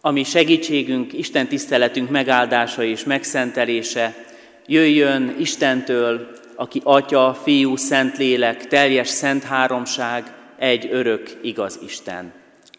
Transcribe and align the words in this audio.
ami 0.00 0.24
segítségünk, 0.24 1.12
Isten 1.12 1.48
tiszteletünk 1.48 2.10
megáldása 2.10 2.82
és 2.82 3.04
megszentelése 3.04 4.24
jöjjön 4.66 5.36
Istentől, 5.38 6.30
aki 6.54 6.80
Atya, 6.84 7.34
Fiú, 7.42 7.76
Szentlélek, 7.76 8.66
teljes 8.66 9.08
szent 9.08 9.44
háromság, 9.44 10.34
egy 10.58 10.88
örök, 10.90 11.38
igaz 11.42 11.78
Isten. 11.82 12.32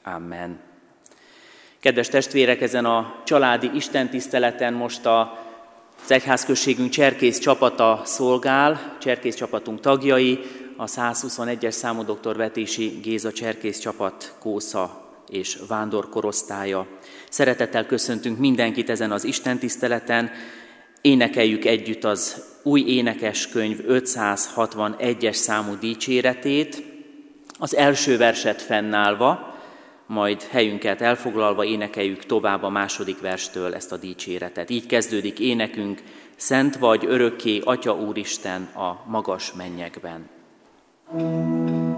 Amen. 0.03 0.59
Kedves 1.79 2.07
testvérek, 2.07 2.61
ezen 2.61 2.85
a 2.85 3.21
családi 3.25 3.69
istentiszteleten 3.73 4.73
most 4.73 5.05
a 5.05 5.47
az 6.03 6.11
egyházközségünk 6.11 6.89
cserkész 6.89 7.39
csapata 7.39 8.01
szolgál, 8.05 8.97
cserkész 8.99 9.35
csapatunk 9.35 9.79
tagjai, 9.79 10.39
a 10.77 10.85
121-es 10.85 11.71
számú 11.71 12.03
dr. 12.03 12.35
Vetési 12.35 12.99
Géza 13.01 13.31
cserkész 13.31 13.79
csapat 13.79 14.35
Kósza 14.39 15.08
és 15.29 15.59
vándor 15.67 16.09
korosztálya. 16.09 16.87
Szeretettel 17.29 17.85
köszöntünk 17.85 18.37
mindenkit 18.37 18.89
ezen 18.89 19.11
az 19.11 19.23
Isten 19.23 19.59
tiszteleten, 19.59 20.31
énekeljük 21.01 21.65
együtt 21.65 22.03
az 22.03 22.43
új 22.63 22.81
énekeskönyv 22.81 23.79
561-es 23.87 25.33
számú 25.33 25.75
dicséretét, 25.79 26.83
az 27.59 27.75
első 27.75 28.17
verset 28.17 28.61
fennállva, 28.61 29.57
majd 30.05 30.43
helyünket 30.43 31.01
elfoglalva 31.01 31.63
énekeljük 31.63 32.25
tovább 32.25 32.63
a 32.63 32.69
második 32.69 33.21
verstől 33.21 33.75
ezt 33.75 33.91
a 33.91 33.97
dicséretet. 33.97 34.69
Így 34.69 34.85
kezdődik 34.85 35.39
énekünk, 35.39 36.01
Szent 36.35 36.77
vagy 36.77 37.05
örökké, 37.05 37.61
Atya 37.63 37.95
Úristen 37.95 38.63
a 38.63 39.03
magas 39.07 39.53
mennyekben. 39.53 40.29
thank 41.11 41.69
you 41.69 41.88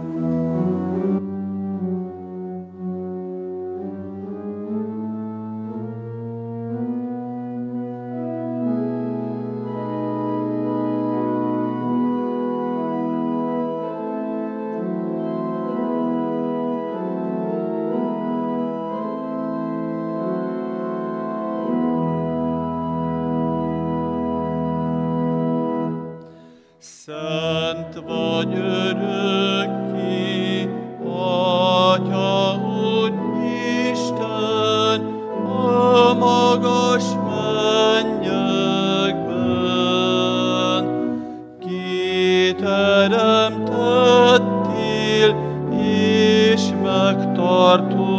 mortos. 47.72 48.11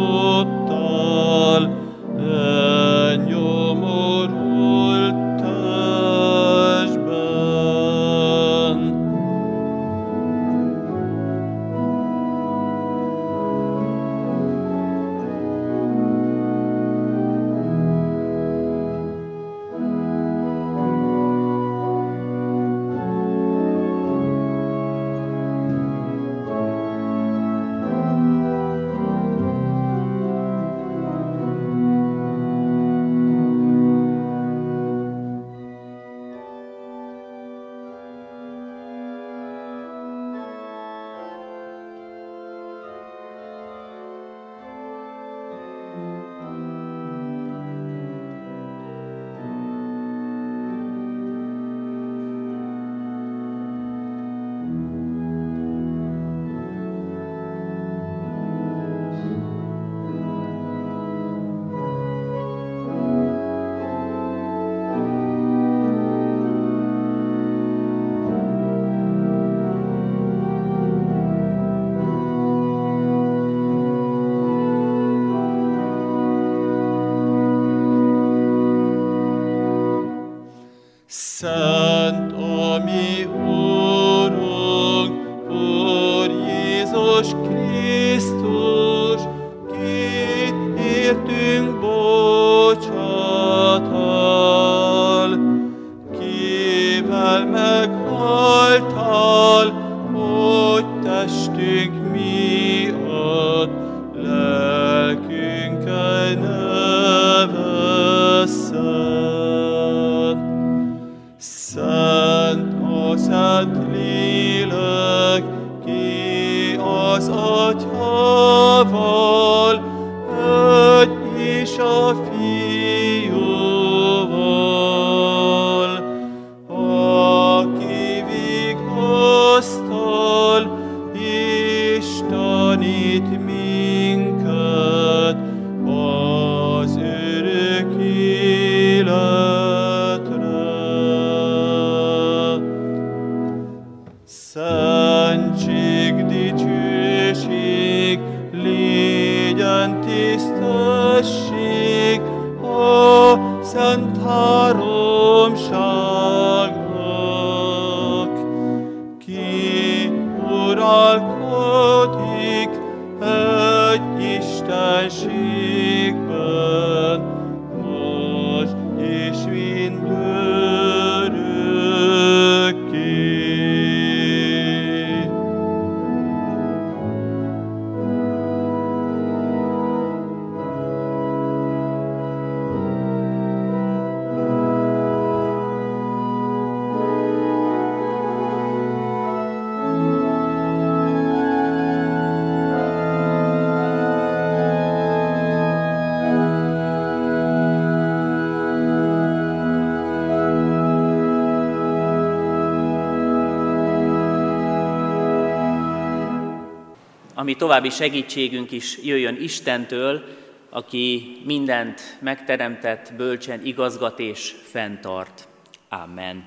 Ami 207.43 207.55
további 207.55 207.89
segítségünk 207.89 208.71
is 208.71 208.97
jöjjön 208.97 209.41
Istentől, 209.41 210.23
aki 210.69 211.37
mindent 211.45 212.17
megteremtett, 212.19 213.13
bölcsen 213.13 213.65
igazgat 213.65 214.19
és 214.19 214.55
fenntart. 214.63 215.47
Amen. 215.89 216.45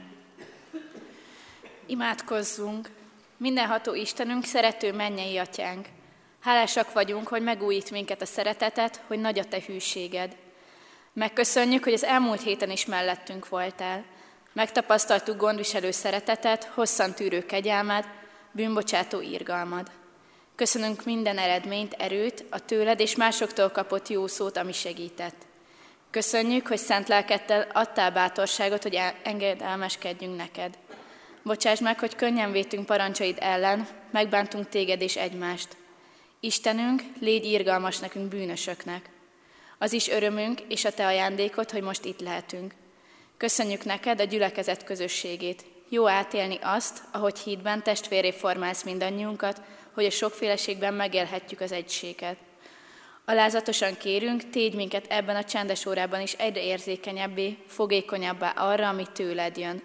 Imádkozzunk! 1.87 2.89
Mindenható 3.37 3.95
Istenünk, 3.95 4.45
szerető 4.45 4.93
mennyei 4.93 5.37
atyánk! 5.37 5.87
Hálásak 6.41 6.93
vagyunk, 6.93 7.29
hogy 7.29 7.43
megújít 7.43 7.91
minket 7.91 8.23
a 8.23 8.27
szeretetet, 8.27 9.03
hogy 9.07 9.19
nagy 9.19 9.39
a 9.39 9.45
te 9.45 9.59
hűséged. 9.67 10.37
Megköszönjük, 11.13 11.85
hogy 11.85 11.93
az 11.93 12.05
elmúlt 12.05 12.43
héten 12.43 12.71
is 12.71 12.87
mellettünk 12.87 13.49
voltál. 13.49 14.05
Megtapasztaltuk 14.53 15.37
gondviselő 15.37 15.91
szeretetet, 15.91 16.65
hosszan 16.65 17.15
tűrő 17.15 17.47
kegyelmed, 17.47 18.05
bűnbocsátó 18.53 19.23
írgalmad. 19.23 19.91
Köszönünk 20.57 21.05
minden 21.05 21.39
eredményt, 21.39 21.93
erőt, 21.93 22.45
a 22.51 22.65
tőled 22.65 23.01
és 23.01 23.17
másoktól 23.17 23.69
kapott 23.69 24.09
jó 24.09 24.27
szót, 24.27 24.57
ami 24.57 24.73
segített. 24.73 25.37
Köszönjük, 26.11 26.67
hogy 26.67 26.79
szent 26.79 27.09
lelkettel 27.09 27.67
adtál 27.73 28.11
bátorságot, 28.11 28.83
hogy 28.83 28.99
engedelmeskedjünk 29.23 30.37
neked. 30.37 30.79
Bocsáss 31.43 31.81
meg, 31.81 31.99
hogy 31.99 32.15
könnyen 32.15 32.53
vétünk 32.53 32.87
parancsaid 32.87 33.37
ellen, 33.41 33.89
megbántunk 34.11 34.69
téged 34.69 35.01
és 35.01 35.17
egymást. 35.17 35.77
Istenünk, 36.41 37.03
légy 37.21 37.45
írgalmas 37.45 37.99
nekünk 37.99 38.29
bűnösöknek. 38.29 39.11
Az 39.79 39.93
is 39.93 40.09
örömünk 40.09 40.61
és 40.61 40.85
a 40.85 40.93
te 40.93 41.07
ajándékod, 41.07 41.71
hogy 41.71 41.83
most 41.83 42.05
itt 42.05 42.21
lehetünk. 42.21 42.75
Köszönjük 43.37 43.85
neked 43.85 44.21
a 44.21 44.25
gyülekezet 44.25 44.85
közösségét. 44.85 45.65
Jó 45.89 46.09
átélni 46.09 46.59
azt, 46.63 47.03
ahogy 47.13 47.39
hídben 47.39 47.83
testvéré 47.83 48.31
formálsz 48.31 48.83
mindannyiunkat, 48.83 49.61
hogy 49.97 50.05
a 50.05 50.11
sokféleségben 50.11 50.95
megélhetjük 50.95 51.61
az 51.61 51.73
egységet. 51.73 52.37
Alázatosan 53.25 53.97
kérünk, 53.97 54.51
tégy 54.51 54.75
minket 54.75 55.07
ebben 55.09 55.37
a 55.37 55.45
csendes 55.45 55.87
órában 55.87 56.21
is 56.21 56.33
egyre 56.33 56.63
érzékenyebbé, 56.63 57.59
fogékonyabbá 57.67 58.51
arra, 58.51 58.89
ami 58.89 59.07
tőled 59.13 59.57
jön. 59.57 59.83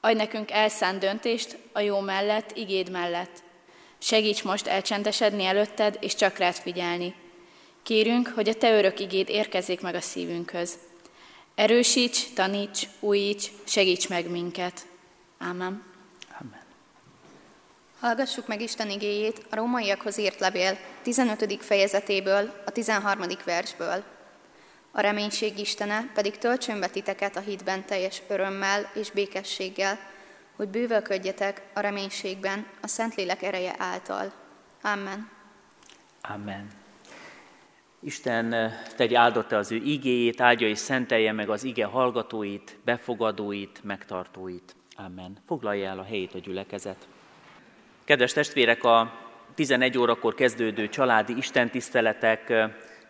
Adj 0.00 0.16
nekünk 0.16 0.50
elszánt 0.50 0.98
döntést 0.98 1.58
a 1.72 1.80
jó 1.80 2.00
mellett, 2.00 2.56
igéd 2.56 2.90
mellett. 2.90 3.42
Segíts 3.98 4.44
most 4.44 4.66
elcsendesedni 4.66 5.44
előtted, 5.44 5.96
és 6.00 6.14
csak 6.14 6.38
rád 6.38 6.54
figyelni. 6.54 7.14
Kérünk, 7.82 8.28
hogy 8.28 8.48
a 8.48 8.54
Te 8.54 8.76
örök 8.76 9.00
igéd 9.00 9.28
érkezzék 9.28 9.80
meg 9.80 9.94
a 9.94 10.00
szívünkhöz. 10.00 10.78
Erősíts, 11.54 12.32
taníts, 12.34 12.82
újíts, 13.00 13.44
segíts 13.64 14.08
meg 14.08 14.30
minket. 14.30 14.86
Ámen. 15.38 15.82
Amen. 16.40 16.65
Hallgassuk 18.00 18.46
meg 18.46 18.60
Isten 18.60 18.90
igéjét 18.90 19.46
a 19.50 19.56
rómaiakhoz 19.56 20.18
írt 20.18 20.40
levél 20.40 20.78
15. 21.02 21.62
fejezetéből, 21.62 22.62
a 22.66 22.70
13. 22.70 23.22
versből. 23.44 24.04
A 24.90 25.00
reménység 25.00 25.58
Istene 25.58 26.10
pedig 26.14 26.38
töltsön 26.38 26.80
be 26.80 26.86
titeket 26.86 27.36
a 27.36 27.40
hitben 27.40 27.84
teljes 27.84 28.22
örömmel 28.28 28.90
és 28.94 29.10
békességgel, 29.10 29.98
hogy 30.56 30.68
bővölködjetek 30.68 31.62
a 31.74 31.80
reménységben 31.80 32.66
a 32.82 32.86
Szentlélek 32.86 33.42
ereje 33.42 33.74
által. 33.78 34.32
Amen. 34.82 35.30
Amen. 36.20 36.70
Isten 38.00 38.52
eh, 38.52 38.72
tegy 38.96 39.14
áldotta 39.14 39.56
az 39.56 39.72
ő 39.72 39.76
igéjét, 39.76 40.40
áldja 40.40 40.68
és 40.68 40.78
szentelje 40.78 41.32
meg 41.32 41.50
az 41.50 41.64
ige 41.64 41.84
hallgatóit, 41.84 42.76
befogadóit, 42.84 43.80
megtartóit. 43.82 44.74
Amen. 44.96 45.36
Foglalja 45.46 45.88
el 45.88 45.98
a 45.98 46.04
helyét 46.04 46.34
a 46.34 46.38
gyülekezet. 46.38 47.06
Kedves 48.06 48.32
testvérek, 48.32 48.84
a 48.84 49.12
11 49.54 49.98
órakor 49.98 50.34
kezdődő 50.34 50.88
családi 50.88 51.36
istentiszteletek 51.36 52.52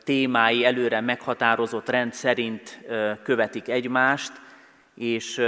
témái 0.04 0.64
előre 0.64 1.00
meghatározott 1.00 1.88
rend 1.88 2.14
szerint 2.14 2.80
követik 3.22 3.68
egymást, 3.68 4.32
és 4.94 5.42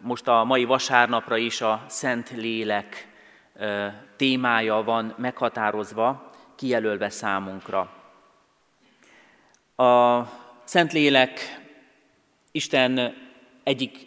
most 0.00 0.28
a 0.28 0.44
mai 0.44 0.64
vasárnapra 0.64 1.36
is 1.36 1.60
a 1.60 1.84
Szent 1.88 2.30
Lélek 2.30 3.08
témája 4.16 4.82
van 4.82 5.14
meghatározva, 5.18 6.32
kijelölve 6.56 7.08
számunkra. 7.08 7.92
A 9.76 10.22
Szentlélek 10.64 11.40
Isten 12.52 13.14
egyik 13.62 14.06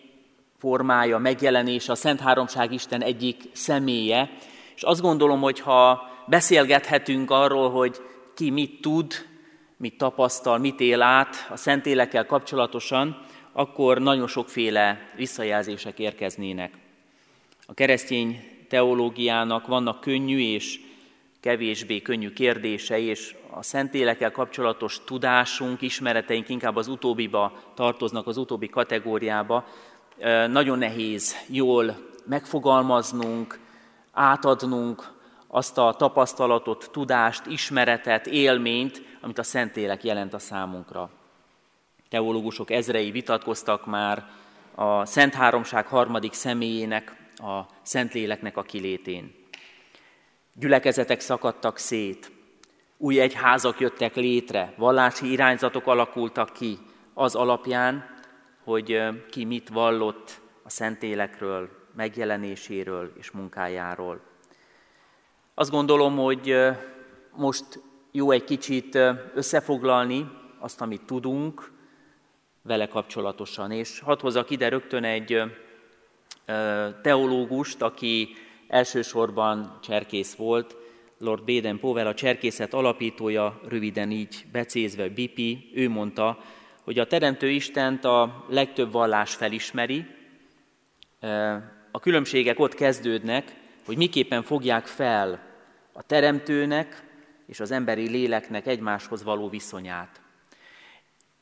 formája, 0.57 1.17
megjelenése, 1.17 1.91
a 1.91 1.95
Szent 1.95 2.19
Háromság 2.19 2.71
Isten 2.71 3.01
egyik 3.01 3.41
személye, 3.53 4.29
és 4.75 4.83
azt 4.83 5.01
gondolom, 5.01 5.41
hogy 5.41 5.59
ha 5.59 6.09
beszélgethetünk 6.27 7.31
arról, 7.31 7.69
hogy 7.69 7.97
ki 8.35 8.49
mit 8.49 8.81
tud, 8.81 9.13
mit 9.77 9.97
tapasztal, 9.97 10.57
mit 10.57 10.79
él 10.79 11.01
át 11.01 11.47
a 11.49 11.57
Szentélekkel 11.57 12.25
kapcsolatosan, 12.25 13.25
akkor 13.51 13.99
nagyon 13.99 14.27
sokféle 14.27 15.11
visszajelzések 15.15 15.99
érkeznének. 15.99 16.73
A 17.65 17.73
keresztény 17.73 18.43
teológiának 18.69 19.67
vannak 19.67 19.99
könnyű 19.99 20.39
és 20.39 20.79
kevésbé 21.39 22.01
könnyű 22.01 22.33
kérdései, 22.33 23.05
és 23.05 23.35
a 23.49 23.63
Szentélekkel 23.63 24.31
kapcsolatos 24.31 24.99
tudásunk, 25.05 25.81
ismereteink 25.81 26.49
inkább 26.49 26.75
az 26.75 26.87
utóbbiba 26.87 27.53
tartoznak, 27.75 28.27
az 28.27 28.37
utóbbi 28.37 28.69
kategóriába. 28.69 29.65
Nagyon 30.47 30.77
nehéz 30.77 31.35
jól 31.47 31.97
megfogalmaznunk, 32.25 33.59
átadnunk 34.11 35.19
azt 35.47 35.77
a 35.77 35.93
tapasztalatot, 35.97 36.89
tudást, 36.91 37.45
ismeretet, 37.45 38.27
élményt, 38.27 39.01
amit 39.21 39.37
a 39.37 39.43
Szentélek 39.43 40.03
jelent 40.03 40.33
a 40.33 40.39
számunkra. 40.39 41.09
Teológusok 42.09 42.71
ezrei 42.71 43.11
vitatkoztak 43.11 43.85
már 43.85 44.25
a 44.75 45.05
Szent 45.05 45.33
Háromság 45.33 45.87
harmadik 45.87 46.33
személyének, 46.33 47.15
a 47.37 47.61
Szentléleknek 47.81 48.57
a 48.57 48.61
kilétén. 48.61 49.35
Gyülekezetek 50.53 51.19
szakadtak 51.19 51.77
szét, 51.77 52.31
új 52.97 53.19
egyházak 53.19 53.79
jöttek 53.79 54.15
létre, 54.15 54.73
vallási 54.77 55.31
irányzatok 55.31 55.87
alakultak 55.87 56.53
ki 56.53 56.77
az 57.13 57.35
alapján, 57.35 58.19
hogy 58.63 59.01
ki 59.29 59.45
mit 59.45 59.69
vallott 59.69 60.41
a 60.63 60.69
Szentélekről, 60.69 61.80
megjelenéséről 61.95 63.13
és 63.17 63.31
munkájáról. 63.31 64.21
Azt 65.53 65.71
gondolom, 65.71 66.17
hogy 66.17 66.55
most 67.35 67.65
jó 68.11 68.31
egy 68.31 68.43
kicsit 68.43 68.97
összefoglalni 69.33 70.29
azt, 70.59 70.81
amit 70.81 71.05
tudunk 71.05 71.71
vele 72.61 72.87
kapcsolatosan. 72.87 73.71
És 73.71 73.99
hadd 73.99 74.21
hozzak 74.21 74.49
ide 74.49 74.69
rögtön 74.69 75.03
egy 75.03 75.41
teológust, 77.01 77.81
aki 77.81 78.29
elsősorban 78.67 79.77
cserkész 79.81 80.35
volt, 80.35 80.75
Lord 81.17 81.43
Baden 81.43 81.79
Powell, 81.79 82.07
a 82.07 82.13
cserkészet 82.13 82.73
alapítója, 82.73 83.61
röviden 83.67 84.11
így 84.11 84.45
becézve 84.51 85.09
Bipi, 85.09 85.71
ő 85.73 85.89
mondta, 85.89 86.37
hogy 86.83 86.99
a 86.99 87.07
Teremtő 87.07 87.49
Istent 87.49 88.05
a 88.05 88.45
legtöbb 88.49 88.91
vallás 88.91 89.35
felismeri, 89.35 90.05
a 91.91 91.99
különbségek 91.99 92.59
ott 92.59 92.73
kezdődnek, 92.73 93.55
hogy 93.85 93.97
miképpen 93.97 94.43
fogják 94.43 94.85
fel 94.85 95.39
a 95.91 96.03
Teremtőnek 96.03 97.03
és 97.47 97.59
az 97.59 97.71
emberi 97.71 98.09
léleknek 98.09 98.67
egymáshoz 98.67 99.23
való 99.23 99.49
viszonyát. 99.49 100.21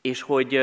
És 0.00 0.22
hogy 0.22 0.56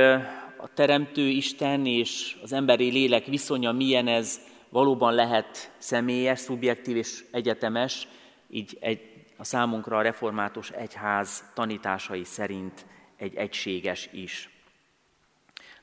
a 0.58 0.74
Teremtő 0.74 1.22
Isten 1.28 1.86
és 1.86 2.38
az 2.42 2.54
emberi 2.54 2.92
lélek 2.92 3.26
viszonya 3.26 3.72
milyen 3.72 4.08
ez 4.08 4.40
valóban 4.70 5.14
lehet 5.14 5.72
személyes, 5.78 6.40
szubjektív 6.40 6.96
és 6.96 7.24
egyetemes, 7.32 8.08
így 8.50 8.78
egy, 8.80 9.02
a 9.38 9.44
számunkra 9.44 9.98
a 9.98 10.02
református 10.02 10.70
egyház 10.70 11.44
tanításai 11.54 12.24
szerint 12.24 12.86
egy 13.18 13.36
egységes 13.36 14.10
is. 14.12 14.57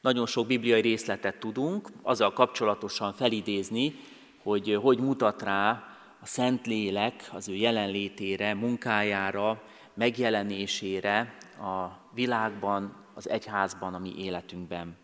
Nagyon 0.04 0.26
sok 0.26 0.46
bibliai 0.46 0.80
részletet 0.80 1.38
tudunk 1.38 1.88
azzal 2.02 2.32
kapcsolatosan 2.32 3.12
felidézni, 3.12 3.94
hogy 4.42 4.78
hogy 4.82 4.98
mutat 4.98 5.42
rá 5.42 5.84
a 6.20 6.26
Szentlélek 6.26 7.30
az 7.32 7.48
ő 7.48 7.54
jelenlétére, 7.54 8.54
munkájára, 8.54 9.62
megjelenésére 9.94 11.36
a 11.58 11.86
világban, 12.14 12.94
az 13.14 13.28
egyházban, 13.28 13.94
a 13.94 13.98
mi 13.98 14.14
életünkben. 14.18 14.96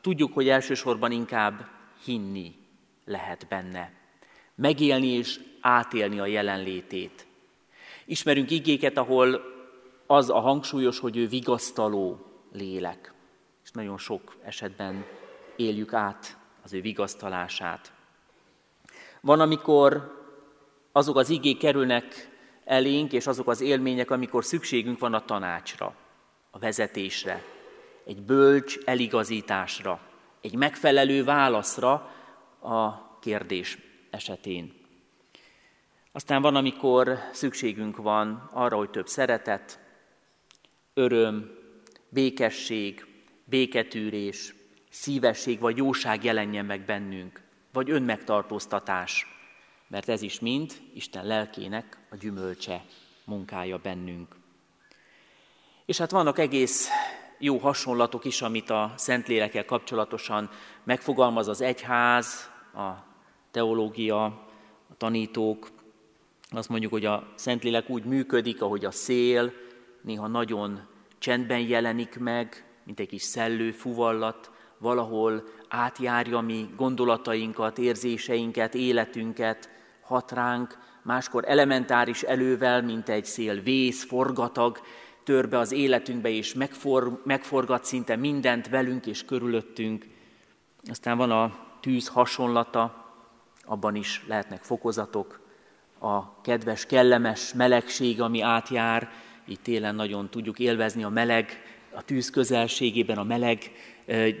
Tudjuk, 0.00 0.32
hogy 0.32 0.48
elsősorban 0.48 1.12
inkább 1.12 1.68
hinni 2.04 2.54
lehet 3.04 3.46
benne, 3.48 3.92
megélni 4.54 5.08
és 5.08 5.40
átélni 5.60 6.18
a 6.18 6.26
jelenlétét. 6.26 7.26
Ismerünk 8.04 8.50
igéket, 8.50 8.96
ahol 8.96 9.40
az 10.06 10.30
a 10.30 10.40
hangsúlyos, 10.40 10.98
hogy 10.98 11.16
ő 11.16 11.28
vigasztaló 11.28 12.22
lélek, 12.52 13.16
és 13.68 13.74
nagyon 13.74 13.98
sok 13.98 14.36
esetben 14.44 15.04
éljük 15.56 15.92
át 15.92 16.36
az 16.62 16.72
ő 16.72 16.80
vigasztalását. 16.80 17.92
Van, 19.20 19.40
amikor 19.40 20.16
azok 20.92 21.16
az 21.16 21.28
igék 21.30 21.58
kerülnek 21.58 22.28
elénk, 22.64 23.12
és 23.12 23.26
azok 23.26 23.48
az 23.48 23.60
élmények, 23.60 24.10
amikor 24.10 24.44
szükségünk 24.44 24.98
van 24.98 25.14
a 25.14 25.24
tanácsra, 25.24 25.94
a 26.50 26.58
vezetésre, 26.58 27.44
egy 28.04 28.22
bölcs 28.22 28.78
eligazításra, 28.84 30.00
egy 30.40 30.54
megfelelő 30.54 31.24
válaszra 31.24 31.92
a 32.60 33.18
kérdés 33.18 33.78
esetén. 34.10 34.74
Aztán 36.12 36.42
van, 36.42 36.56
amikor 36.56 37.18
szükségünk 37.32 37.96
van 37.96 38.48
arra, 38.52 38.76
hogy 38.76 38.90
több 38.90 39.08
szeretet, 39.08 39.80
öröm, 40.94 41.50
békesség, 42.08 43.07
béketűrés, 43.48 44.54
szívesség 44.90 45.58
vagy 45.58 45.76
jóság 45.76 46.24
jelenjen 46.24 46.64
meg 46.64 46.84
bennünk, 46.84 47.40
vagy 47.72 47.90
önmegtartóztatás, 47.90 49.26
mert 49.88 50.08
ez 50.08 50.22
is 50.22 50.40
mind 50.40 50.72
Isten 50.94 51.26
lelkének 51.26 51.98
a 52.10 52.16
gyümölcse, 52.16 52.84
munkája 53.24 53.78
bennünk. 53.78 54.36
És 55.86 55.98
hát 55.98 56.10
vannak 56.10 56.38
egész 56.38 56.88
jó 57.38 57.58
hasonlatok 57.58 58.24
is, 58.24 58.42
amit 58.42 58.70
a 58.70 58.92
Szentlélekkel 58.96 59.64
kapcsolatosan 59.64 60.50
megfogalmaz 60.84 61.48
az 61.48 61.60
egyház, 61.60 62.50
a 62.74 62.90
teológia, 63.50 64.24
a 64.88 64.96
tanítók. 64.96 65.70
Azt 66.50 66.68
mondjuk, 66.68 66.92
hogy 66.92 67.04
a 67.04 67.32
Szentlélek 67.34 67.90
úgy 67.90 68.04
működik, 68.04 68.62
ahogy 68.62 68.84
a 68.84 68.90
szél, 68.90 69.52
néha 70.00 70.26
nagyon 70.26 70.86
csendben 71.18 71.60
jelenik 71.60 72.18
meg, 72.18 72.67
mint 72.88 73.00
egy 73.00 73.08
kis 73.08 73.22
szellő 73.22 73.70
fuvallat, 73.70 74.50
valahol 74.78 75.44
átjárja 75.68 76.40
mi 76.40 76.68
gondolatainkat, 76.76 77.78
érzéseinket, 77.78 78.74
életünket, 78.74 79.70
hat 80.00 80.32
ránk, 80.32 80.78
máskor 81.02 81.44
elementáris 81.46 82.22
elővel, 82.22 82.82
mint 82.82 83.08
egy 83.08 83.24
szél 83.24 83.60
vész, 83.60 84.04
forgatag, 84.04 84.80
tör 85.24 85.48
be 85.48 85.58
az 85.58 85.72
életünkbe, 85.72 86.28
és 86.28 86.54
megfor, 86.54 87.22
megforgat 87.24 87.84
szinte 87.84 88.16
mindent 88.16 88.68
velünk 88.68 89.06
és 89.06 89.24
körülöttünk. 89.24 90.06
Aztán 90.90 91.16
van 91.16 91.30
a 91.30 91.58
tűz 91.80 92.08
hasonlata, 92.08 93.12
abban 93.64 93.94
is 93.94 94.24
lehetnek 94.28 94.62
fokozatok, 94.62 95.40
a 96.00 96.40
kedves, 96.40 96.86
kellemes 96.86 97.52
melegség, 97.52 98.20
ami 98.20 98.40
átjár, 98.40 99.10
így 99.46 99.60
télen 99.60 99.94
nagyon 99.94 100.30
tudjuk 100.30 100.58
élvezni 100.58 101.04
a 101.04 101.08
meleg, 101.08 101.67
a 101.98 102.02
tűz 102.02 102.30
közelségében 102.30 103.18
a 103.18 103.24
meleg, 103.24 103.58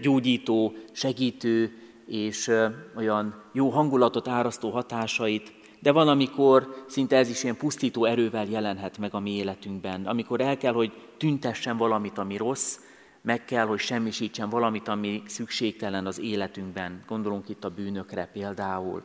gyógyító, 0.02 0.74
segítő 0.92 1.78
és 2.06 2.50
olyan 2.96 3.42
jó 3.52 3.68
hangulatot 3.68 4.28
árasztó 4.28 4.70
hatásait, 4.70 5.52
de 5.80 5.92
van, 5.92 6.08
amikor 6.08 6.84
szinte 6.86 7.16
ez 7.16 7.28
is 7.28 7.42
ilyen 7.42 7.56
pusztító 7.56 8.04
erővel 8.04 8.46
jelenhet 8.46 8.98
meg 8.98 9.14
a 9.14 9.20
mi 9.20 9.30
életünkben, 9.30 10.06
amikor 10.06 10.40
el 10.40 10.56
kell, 10.56 10.72
hogy 10.72 10.92
tüntessen 11.16 11.76
valamit, 11.76 12.18
ami 12.18 12.36
rossz, 12.36 12.78
meg 13.22 13.44
kell, 13.44 13.66
hogy 13.66 13.78
semmisítsen 13.78 14.48
valamit, 14.48 14.88
ami 14.88 15.22
szükségtelen 15.26 16.06
az 16.06 16.20
életünkben. 16.20 17.02
Gondolunk 17.06 17.48
itt 17.48 17.64
a 17.64 17.70
bűnökre 17.70 18.30
például. 18.32 19.02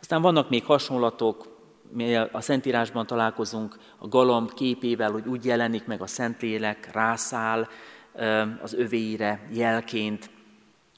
Aztán 0.00 0.22
vannak 0.22 0.50
még 0.50 0.64
hasonlatok, 0.64 1.51
a 2.32 2.40
Szentírásban 2.40 3.06
találkozunk 3.06 3.78
a 3.98 4.08
galamb 4.08 4.54
képével, 4.54 5.10
hogy 5.10 5.26
úgy 5.26 5.44
jelenik 5.44 5.86
meg 5.86 6.02
a 6.02 6.06
Szentlélek, 6.06 6.92
rászáll 6.92 7.68
az 8.62 8.74
övéire 8.74 9.48
jelként, 9.52 10.30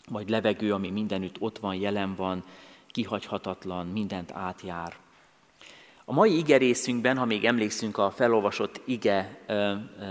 vagy 0.09 0.29
levegő, 0.29 0.73
ami 0.73 0.91
mindenütt 0.91 1.37
ott 1.39 1.59
van, 1.59 1.75
jelen 1.75 2.15
van, 2.15 2.45
kihagyhatatlan, 2.87 3.87
mindent 3.87 4.33
átjár. 4.33 4.97
A 6.05 6.13
mai 6.13 6.37
ige 6.37 6.57
részünkben, 6.57 7.17
ha 7.17 7.25
még 7.25 7.45
emlékszünk 7.45 7.99
a 7.99 8.11
felolvasott 8.11 8.81
ige 8.85 9.39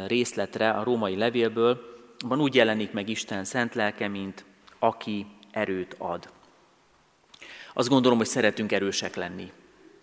részletre 0.08 0.70
a 0.70 0.84
római 0.84 1.16
levélből, 1.16 1.82
van 2.26 2.42
úgy 2.42 2.56
jelenik 2.56 2.92
meg 2.92 3.10
Isten 3.10 3.44
szent 3.44 3.76
lelke, 3.76 4.08
mint 4.08 4.46
aki 4.80 5.26
erőt 5.52 5.96
ad. 5.98 6.30
Azt 7.74 7.90
gondolom, 7.90 8.18
hogy 8.18 8.28
szeretünk 8.28 8.72
erősek 8.72 9.16
lenni, 9.16 9.52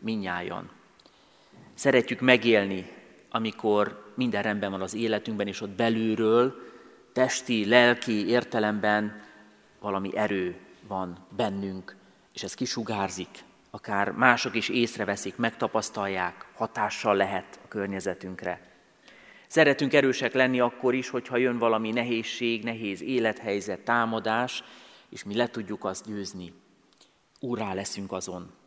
minnyájan. 0.00 0.70
Szeretjük 1.74 2.20
megélni, 2.20 2.92
amikor 3.30 4.12
minden 4.14 4.42
rendben 4.42 4.70
van 4.70 4.80
az 4.80 4.94
életünkben, 4.94 5.46
és 5.46 5.60
ott 5.60 5.70
belülről, 5.70 6.54
testi, 7.12 7.66
lelki 7.66 8.28
értelemben 8.28 9.22
valami 9.80 10.16
erő 10.16 10.56
van 10.88 11.26
bennünk, 11.36 11.96
és 12.34 12.42
ez 12.42 12.54
kisugárzik, 12.54 13.28
akár 13.70 14.10
mások 14.10 14.54
is 14.54 14.68
észreveszik, 14.68 15.36
megtapasztalják, 15.36 16.46
hatással 16.54 17.16
lehet 17.16 17.60
a 17.64 17.68
környezetünkre. 17.68 18.68
Szeretünk 19.46 19.92
erősek 19.92 20.34
lenni 20.34 20.60
akkor 20.60 20.94
is, 20.94 21.08
hogyha 21.08 21.36
jön 21.36 21.58
valami 21.58 21.90
nehézség, 21.90 22.64
nehéz 22.64 23.02
élethelyzet, 23.02 23.80
támadás, 23.80 24.64
és 25.08 25.24
mi 25.24 25.36
le 25.36 25.48
tudjuk 25.48 25.84
azt 25.84 26.06
győzni. 26.06 26.52
Úrá 27.40 27.74
leszünk 27.74 28.12
azon. 28.12 28.59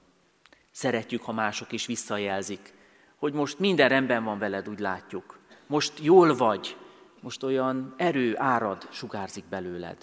Szeretjük, 0.73 1.21
ha 1.21 1.31
mások 1.31 1.71
is 1.71 1.85
visszajelzik, 1.85 2.73
hogy 3.15 3.33
most 3.33 3.59
minden 3.59 3.89
rendben 3.89 4.23
van 4.23 4.39
veled, 4.39 4.69
úgy 4.69 4.79
látjuk. 4.79 5.39
Most 5.67 5.93
jól 6.01 6.35
vagy, 6.35 6.77
most 7.19 7.43
olyan 7.43 7.93
erő 7.97 8.33
árad, 8.37 8.87
sugárzik 8.91 9.45
belőled. 9.49 9.97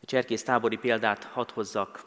Egy 0.00 0.08
cserkész 0.08 0.42
tábori 0.42 0.76
példát 0.76 1.24
hadd 1.24 1.52
hozzak 1.52 2.04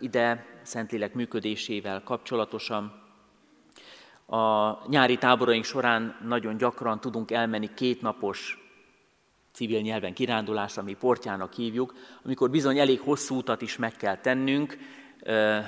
ide, 0.00 0.46
Szentlélek 0.62 1.14
működésével 1.14 2.02
kapcsolatosan. 2.02 3.02
A 4.26 4.88
nyári 4.88 5.18
táboraink 5.18 5.64
során 5.64 6.18
nagyon 6.24 6.56
gyakran 6.56 7.00
tudunk 7.00 7.30
elmenni 7.30 7.74
kétnapos 7.74 8.58
civil 9.52 9.80
nyelven 9.80 10.14
kirándulásra, 10.14 10.82
mi 10.82 10.94
portjának 10.94 11.52
hívjuk, 11.52 11.94
amikor 12.24 12.50
bizony 12.50 12.78
elég 12.78 13.00
hosszú 13.00 13.36
utat 13.36 13.62
is 13.62 13.76
meg 13.76 13.96
kell 13.96 14.16
tennünk, 14.16 14.78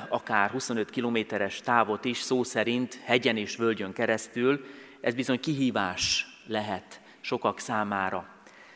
akár 0.08 0.50
25 0.50 0.90
kilométeres 0.90 1.60
távot 1.60 2.04
is, 2.04 2.18
szó 2.18 2.42
szerint 2.42 3.00
hegyen 3.04 3.36
és 3.36 3.56
völgyön 3.56 3.92
keresztül, 3.92 4.64
ez 5.00 5.14
bizony 5.14 5.40
kihívás 5.40 6.26
lehet 6.46 7.00
sokak 7.20 7.58
számára. 7.58 8.26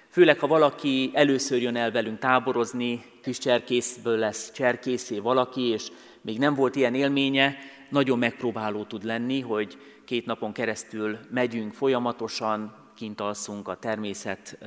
Főleg, 0.08 0.38
ha 0.38 0.46
valaki 0.46 1.10
először 1.14 1.62
jön 1.62 1.76
el 1.76 1.90
velünk 1.90 2.18
táborozni, 2.18 3.04
kis 3.22 3.38
cserkészből 3.38 4.18
lesz 4.18 4.52
cserkészé 4.52 5.18
valaki, 5.18 5.62
és 5.62 5.88
még 6.20 6.38
nem 6.38 6.54
volt 6.54 6.76
ilyen 6.76 6.94
élménye, 6.94 7.56
nagyon 7.88 8.18
megpróbáló 8.18 8.84
tud 8.84 9.04
lenni, 9.04 9.40
hogy 9.40 9.78
két 10.04 10.26
napon 10.26 10.52
keresztül 10.52 11.18
megyünk 11.30 11.72
folyamatosan, 11.72 12.74
kint 12.94 13.20
alszunk 13.20 13.68
a 13.68 13.76
természet 13.76 14.58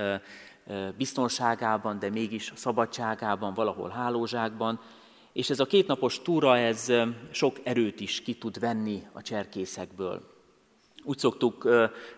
biztonságában, 0.97 1.99
de 1.99 2.09
mégis 2.09 2.51
szabadságában, 2.55 3.53
valahol 3.53 3.89
hálózsákban, 3.89 4.79
és 5.33 5.49
ez 5.49 5.59
a 5.59 5.65
kétnapos 5.65 6.21
túra, 6.21 6.57
ez 6.57 6.93
sok 7.31 7.57
erőt 7.63 7.99
is 7.99 8.21
ki 8.21 8.33
tud 8.33 8.59
venni 8.59 9.03
a 9.11 9.21
cserkészekből. 9.21 10.21
Úgy 11.03 11.17
szoktuk 11.17 11.69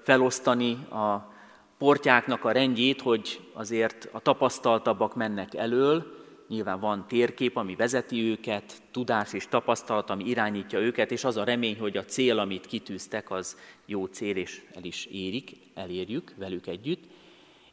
felosztani 0.02 0.72
a 0.74 1.34
portyáknak 1.78 2.46
a 2.46 2.52
rendjét, 2.52 3.02
hogy 3.02 3.50
azért 3.54 4.10
a 4.12 4.20
tapasztaltabbak 4.20 5.16
mennek 5.16 5.54
elől, 5.54 6.20
nyilván 6.48 6.80
van 6.80 7.06
térkép, 7.08 7.58
ami 7.58 7.76
vezeti 7.76 8.30
őket, 8.30 8.82
tudás 8.92 9.34
és 9.34 9.48
tapasztalat, 9.48 10.10
ami 10.10 10.24
irányítja 10.24 10.80
őket, 10.80 11.12
és 11.12 11.24
az 11.24 11.38
a 11.38 11.44
remény, 11.44 11.80
hogy 11.80 11.98
a 11.98 12.06
cél, 12.06 12.40
amit 12.40 12.66
kitűztek, 12.66 13.32
az 13.32 13.58
jó 13.86 14.06
cél, 14.06 14.36
és 14.36 14.62
el 14.74 14.84
is 14.84 15.06
érik, 15.06 15.58
elérjük 15.74 16.34
velük 16.38 16.68
együtt. 16.68 17.04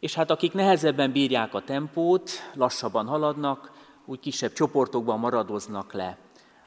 És 0.00 0.14
hát 0.14 0.30
akik 0.30 0.52
nehezebben 0.52 1.12
bírják 1.12 1.54
a 1.54 1.64
tempót, 1.64 2.30
lassabban 2.54 3.06
haladnak, 3.06 3.72
úgy 4.08 4.20
kisebb 4.20 4.52
csoportokban 4.52 5.18
maradoznak 5.18 5.92
le. 5.92 6.18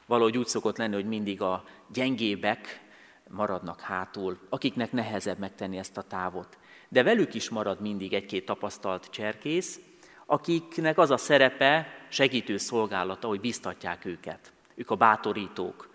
Valahogy 0.06 0.38
úgy 0.38 0.46
szokott 0.46 0.76
lenni, 0.76 0.94
hogy 0.94 1.06
mindig 1.06 1.40
a 1.40 1.64
gyengébek 1.92 2.80
maradnak 3.28 3.80
hátul, 3.80 4.38
akiknek 4.48 4.92
nehezebb 4.92 5.38
megtenni 5.38 5.78
ezt 5.78 5.96
a 5.96 6.02
távot. 6.02 6.58
De 6.88 7.02
velük 7.02 7.34
is 7.34 7.48
marad 7.48 7.80
mindig 7.80 8.12
egy-két 8.12 8.44
tapasztalt 8.44 9.10
cserkész, 9.10 9.80
akiknek 10.26 10.98
az 10.98 11.10
a 11.10 11.16
szerepe, 11.16 11.86
segítő 12.08 12.56
szolgálata, 12.56 13.28
hogy 13.28 13.40
biztatják 13.40 14.04
őket. 14.04 14.52
Ők 14.74 14.90
a 14.90 14.94
bátorítók. 14.94 15.90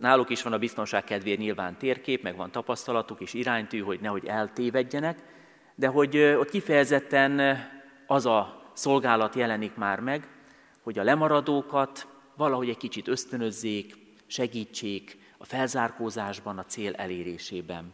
Náluk 0.00 0.30
is 0.30 0.42
van 0.42 0.52
a 0.52 0.58
biztonság 0.58 1.04
kedvéért 1.04 1.38
nyilván 1.38 1.78
térkép, 1.78 2.22
meg 2.22 2.36
van 2.36 2.50
tapasztalatuk 2.50 3.20
és 3.20 3.34
iránytű, 3.34 3.78
hogy 3.80 4.00
nehogy 4.00 4.26
eltévedjenek, 4.26 5.22
de 5.74 5.86
hogy 5.86 6.18
ott 6.18 6.50
kifejezetten 6.50 7.58
az 8.06 8.26
a 8.26 8.70
szolgálat 8.72 9.34
jelenik 9.34 9.74
már 9.74 10.00
meg, 10.00 10.28
hogy 10.88 10.98
a 10.98 11.02
lemaradókat 11.02 12.06
valahogy 12.36 12.68
egy 12.68 12.76
kicsit 12.76 13.08
ösztönözzék, 13.08 13.96
segítsék, 14.26 15.18
a 15.38 15.44
felzárkózásban, 15.44 16.58
a 16.58 16.64
cél 16.64 16.94
elérésében. 16.94 17.92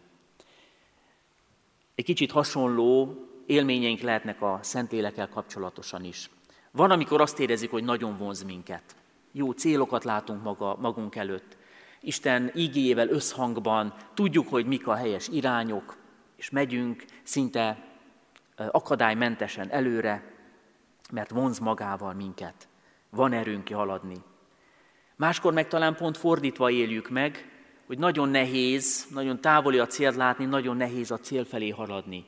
Egy 1.94 2.04
kicsit 2.04 2.30
hasonló 2.30 3.16
élményeink 3.46 4.00
lehetnek 4.00 4.42
a 4.42 4.58
Szentlélekkel 4.62 5.28
kapcsolatosan 5.28 6.04
is. 6.04 6.30
Van, 6.70 6.90
amikor 6.90 7.20
azt 7.20 7.38
érezzük, 7.38 7.70
hogy 7.70 7.84
nagyon 7.84 8.16
vonz 8.16 8.42
minket. 8.42 8.96
Jó 9.32 9.50
célokat 9.50 10.04
látunk 10.04 10.42
maga, 10.42 10.76
magunk 10.80 11.16
előtt, 11.16 11.56
Isten 12.00 12.50
ígéjével 12.54 13.08
összhangban 13.08 13.94
tudjuk, 14.14 14.48
hogy 14.48 14.66
mik 14.66 14.86
a 14.86 14.94
helyes 14.94 15.28
irányok, 15.28 15.96
és 16.36 16.50
megyünk 16.50 17.04
szinte 17.22 17.84
akadálymentesen 18.56 19.70
előre, 19.70 20.32
mert 21.12 21.30
vonz 21.30 21.58
magával 21.58 22.12
minket. 22.12 22.68
Van 23.14 23.32
erőnk 23.32 23.68
haladni. 23.68 24.16
Máskor 25.16 25.52
meg 25.52 25.68
talán 25.68 25.96
pont 25.96 26.16
fordítva 26.16 26.70
éljük 26.70 27.08
meg, 27.08 27.48
hogy 27.86 27.98
nagyon 27.98 28.28
nehéz, 28.28 29.06
nagyon 29.10 29.40
távoli 29.40 29.78
a 29.78 29.86
célt 29.86 30.16
látni, 30.16 30.44
nagyon 30.44 30.76
nehéz 30.76 31.10
a 31.10 31.18
cél 31.18 31.44
felé 31.44 31.68
haladni. 31.68 32.24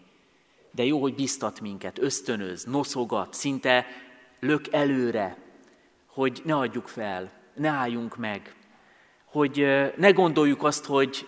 De 0.70 0.84
jó, 0.84 1.00
hogy 1.00 1.14
biztat 1.14 1.60
minket, 1.60 1.98
ösztönöz, 1.98 2.64
noszogat, 2.64 3.34
szinte 3.34 3.86
lök 4.40 4.72
előre, 4.72 5.36
hogy 6.06 6.42
ne 6.44 6.56
adjuk 6.56 6.88
fel, 6.88 7.30
ne 7.54 7.68
álljunk 7.68 8.16
meg, 8.16 8.54
hogy 9.24 9.66
ne 9.96 10.10
gondoljuk 10.10 10.64
azt, 10.64 10.84
hogy, 10.84 11.26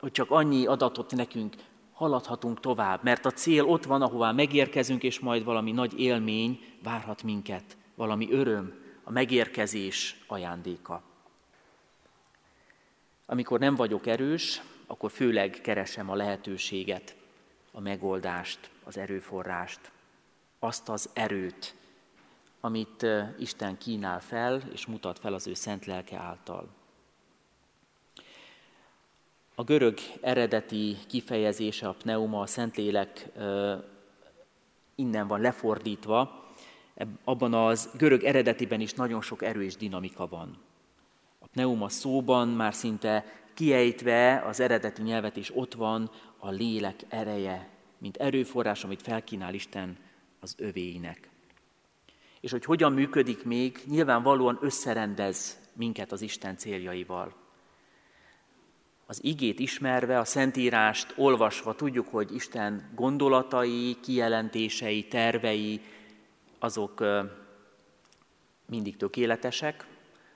hogy 0.00 0.12
csak 0.12 0.30
annyi 0.30 0.66
adatot 0.66 1.14
nekünk 1.14 1.54
haladhatunk 1.92 2.60
tovább, 2.60 3.02
mert 3.02 3.24
a 3.26 3.30
cél 3.30 3.64
ott 3.64 3.84
van, 3.84 4.02
ahová 4.02 4.32
megérkezünk, 4.32 5.02
és 5.02 5.18
majd 5.18 5.44
valami 5.44 5.72
nagy 5.72 6.00
élmény 6.00 6.60
várhat 6.82 7.22
minket, 7.22 7.76
valami 7.94 8.32
öröm, 8.32 8.83
a 9.04 9.10
megérkezés 9.10 10.16
ajándéka. 10.26 11.02
Amikor 13.26 13.58
nem 13.58 13.74
vagyok 13.74 14.06
erős, 14.06 14.62
akkor 14.86 15.10
főleg 15.10 15.50
keresem 15.62 16.10
a 16.10 16.14
lehetőséget, 16.14 17.16
a 17.72 17.80
megoldást, 17.80 18.70
az 18.84 18.96
erőforrást, 18.96 19.90
azt 20.58 20.88
az 20.88 21.10
erőt, 21.12 21.74
amit 22.60 23.06
Isten 23.38 23.78
kínál 23.78 24.20
fel 24.20 24.62
és 24.72 24.86
mutat 24.86 25.18
fel 25.18 25.34
az 25.34 25.46
ő 25.46 25.54
szent 25.54 25.86
lelke 25.86 26.16
által. 26.16 26.68
A 29.54 29.64
görög 29.64 29.98
eredeti 30.20 30.96
kifejezése, 31.08 31.88
a 31.88 31.92
pneuma, 31.92 32.40
a 32.40 32.46
Szentlélek 32.46 33.28
innen 34.94 35.26
van 35.26 35.40
lefordítva, 35.40 36.43
abban 37.24 37.54
az 37.54 37.90
görög 37.96 38.22
eredetiben 38.22 38.80
is 38.80 38.92
nagyon 38.92 39.22
sok 39.22 39.42
erő 39.42 39.62
és 39.62 39.76
dinamika 39.76 40.26
van. 40.26 40.58
A 41.38 41.46
pneuma 41.46 41.88
szóban 41.88 42.48
már 42.48 42.74
szinte 42.74 43.24
kiejtve 43.54 44.42
az 44.46 44.60
eredeti 44.60 45.02
nyelvet 45.02 45.36
is 45.36 45.56
ott 45.56 45.74
van 45.74 46.10
a 46.38 46.50
lélek 46.50 47.00
ereje, 47.08 47.68
mint 47.98 48.16
erőforrás, 48.16 48.84
amit 48.84 49.02
felkínál 49.02 49.54
Isten 49.54 49.96
az 50.40 50.54
övéinek. 50.58 51.28
És 52.40 52.50
hogy 52.50 52.64
hogyan 52.64 52.92
működik 52.92 53.44
még, 53.44 53.80
nyilvánvalóan 53.86 54.58
összerendez 54.60 55.58
minket 55.72 56.12
az 56.12 56.20
Isten 56.20 56.56
céljaival 56.56 57.42
az 59.06 59.24
igét 59.24 59.58
ismerve, 59.58 60.18
a 60.18 60.24
Szentírást 60.24 61.14
olvasva 61.16 61.74
tudjuk, 61.74 62.08
hogy 62.08 62.34
Isten 62.34 62.90
gondolatai, 62.94 63.96
kijelentései, 64.02 65.04
tervei, 65.04 65.80
azok 66.64 67.04
mindig 68.66 68.96
tökéletesek, 68.96 69.86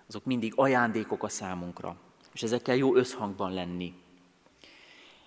azok 0.08 0.25
mindig 0.25 0.52
ajándékok 0.56 1.23
a 1.23 1.28
számunkra, 1.28 1.97
és 2.32 2.42
ezekkel 2.42 2.76
jó 2.76 2.94
összhangban 2.94 3.52
lenni. 3.52 3.94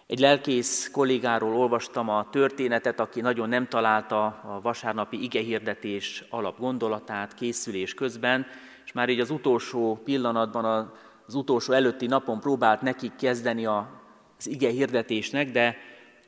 Egy 0.08 0.20
lelkész 0.20 0.90
kollégáról 0.92 1.56
olvastam 1.56 2.10
a 2.10 2.30
történetet, 2.30 3.00
aki 3.00 3.22
nagyon 3.22 3.50
nem 3.50 3.68
találta 3.68 4.26
a 4.26 4.60
vasárnapi 4.62 5.24
igehirdetés 5.24 6.24
alapgondolatát 6.30 7.34
készülés 7.34 7.94
közben, 7.94 8.46
és 8.86 8.92
már 8.92 9.10
így 9.10 9.20
az 9.20 9.30
utolsó 9.30 10.02
pillanatban 10.04 10.92
az 11.28 11.36
utolsó 11.36 11.74
előtti 11.74 12.06
napon 12.06 12.40
próbált 12.40 12.82
nekik 12.82 13.16
kezdeni 13.16 13.66
az 13.66 14.48
ige 14.48 14.70
hirdetésnek, 14.70 15.52
de 15.52 15.78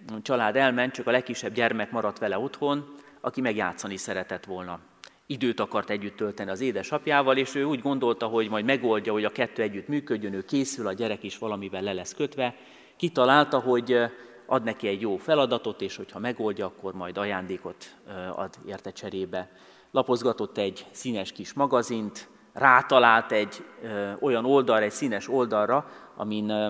a 0.08 0.22
család 0.22 0.56
elment, 0.56 0.94
csak 0.94 1.08
a 1.08 1.12
legkisebb 1.12 1.54
gyermek 1.54 1.92
maradt 1.92 2.20
vele 2.20 2.38
otthon, 2.38 2.93
aki 3.26 3.42
meg 3.42 3.56
játszani 3.56 3.98
szeretett 3.98 4.46
volna. 4.46 4.80
Időt 5.26 5.60
akart 5.60 5.90
együtt 5.90 6.16
tölteni 6.16 6.50
az 6.50 6.62
édesapjával, 6.62 7.38
és 7.38 7.56
ő 7.56 7.64
úgy 7.64 7.82
gondolta, 7.82 8.26
hogy 8.26 8.50
majd 8.50 8.66
megoldja, 8.66 9.12
hogy 9.12 9.24
a 9.26 9.30
kettő 9.30 9.62
együtt 9.62 9.88
működjön, 9.88 10.34
ő 10.34 10.42
készül, 10.42 10.88
a 10.88 10.94
gyerek 10.94 11.24
is 11.24 11.38
valamivel 11.38 11.82
le 11.82 11.94
lesz 11.94 12.14
kötve. 12.14 12.56
Kitalálta, 12.96 13.60
hogy 13.60 13.98
ad 14.46 14.64
neki 14.64 14.88
egy 14.88 15.02
jó 15.02 15.18
feladatot, 15.18 15.82
és 15.82 15.96
hogyha 15.96 16.20
megoldja, 16.20 16.66
akkor 16.66 16.94
majd 16.94 17.18
ajándékot 17.18 17.96
ad 18.36 18.56
érte 18.66 18.92
cserébe. 18.92 19.52
Lapozgatott 19.92 20.58
egy 20.58 20.86
színes 20.92 21.32
kis 21.32 21.54
magazint, 21.54 22.28
rátalált 22.54 23.32
egy 23.32 23.66
ö, 23.84 24.12
olyan 24.20 24.46
oldalra, 24.46 24.84
egy 24.84 24.92
színes 24.92 25.30
oldalra, 25.30 25.90
amin 26.16 26.50
ö, 26.50 26.70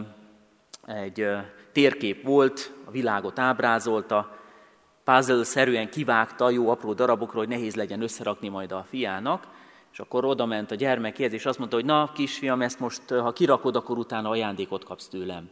egy 0.85 1.21
ö, 1.21 1.37
térkép 1.71 2.23
volt, 2.23 2.73
a 2.85 2.91
világot 2.91 3.39
ábrázolta, 3.39 4.42
puzzle-szerűen 5.03 5.89
kivágta 5.89 6.49
jó 6.49 6.69
apró 6.69 6.93
darabokról, 6.93 7.45
hogy 7.45 7.55
nehéz 7.55 7.75
legyen 7.75 8.01
összerakni 8.01 8.47
majd 8.47 8.71
a 8.71 8.85
fiának, 8.89 9.47
és 9.91 9.99
akkor 9.99 10.25
oda 10.25 10.45
ment 10.45 10.71
a 10.71 10.75
gyermekhez, 10.75 11.33
és 11.33 11.45
azt 11.45 11.57
mondta, 11.57 11.75
hogy 11.75 11.85
na, 11.85 12.11
kisfiam, 12.13 12.61
ezt 12.61 12.79
most, 12.79 13.09
ha 13.09 13.33
kirakod, 13.33 13.75
akkor 13.75 13.97
utána 13.97 14.29
ajándékot 14.29 14.83
kapsz 14.83 15.07
tőlem 15.07 15.49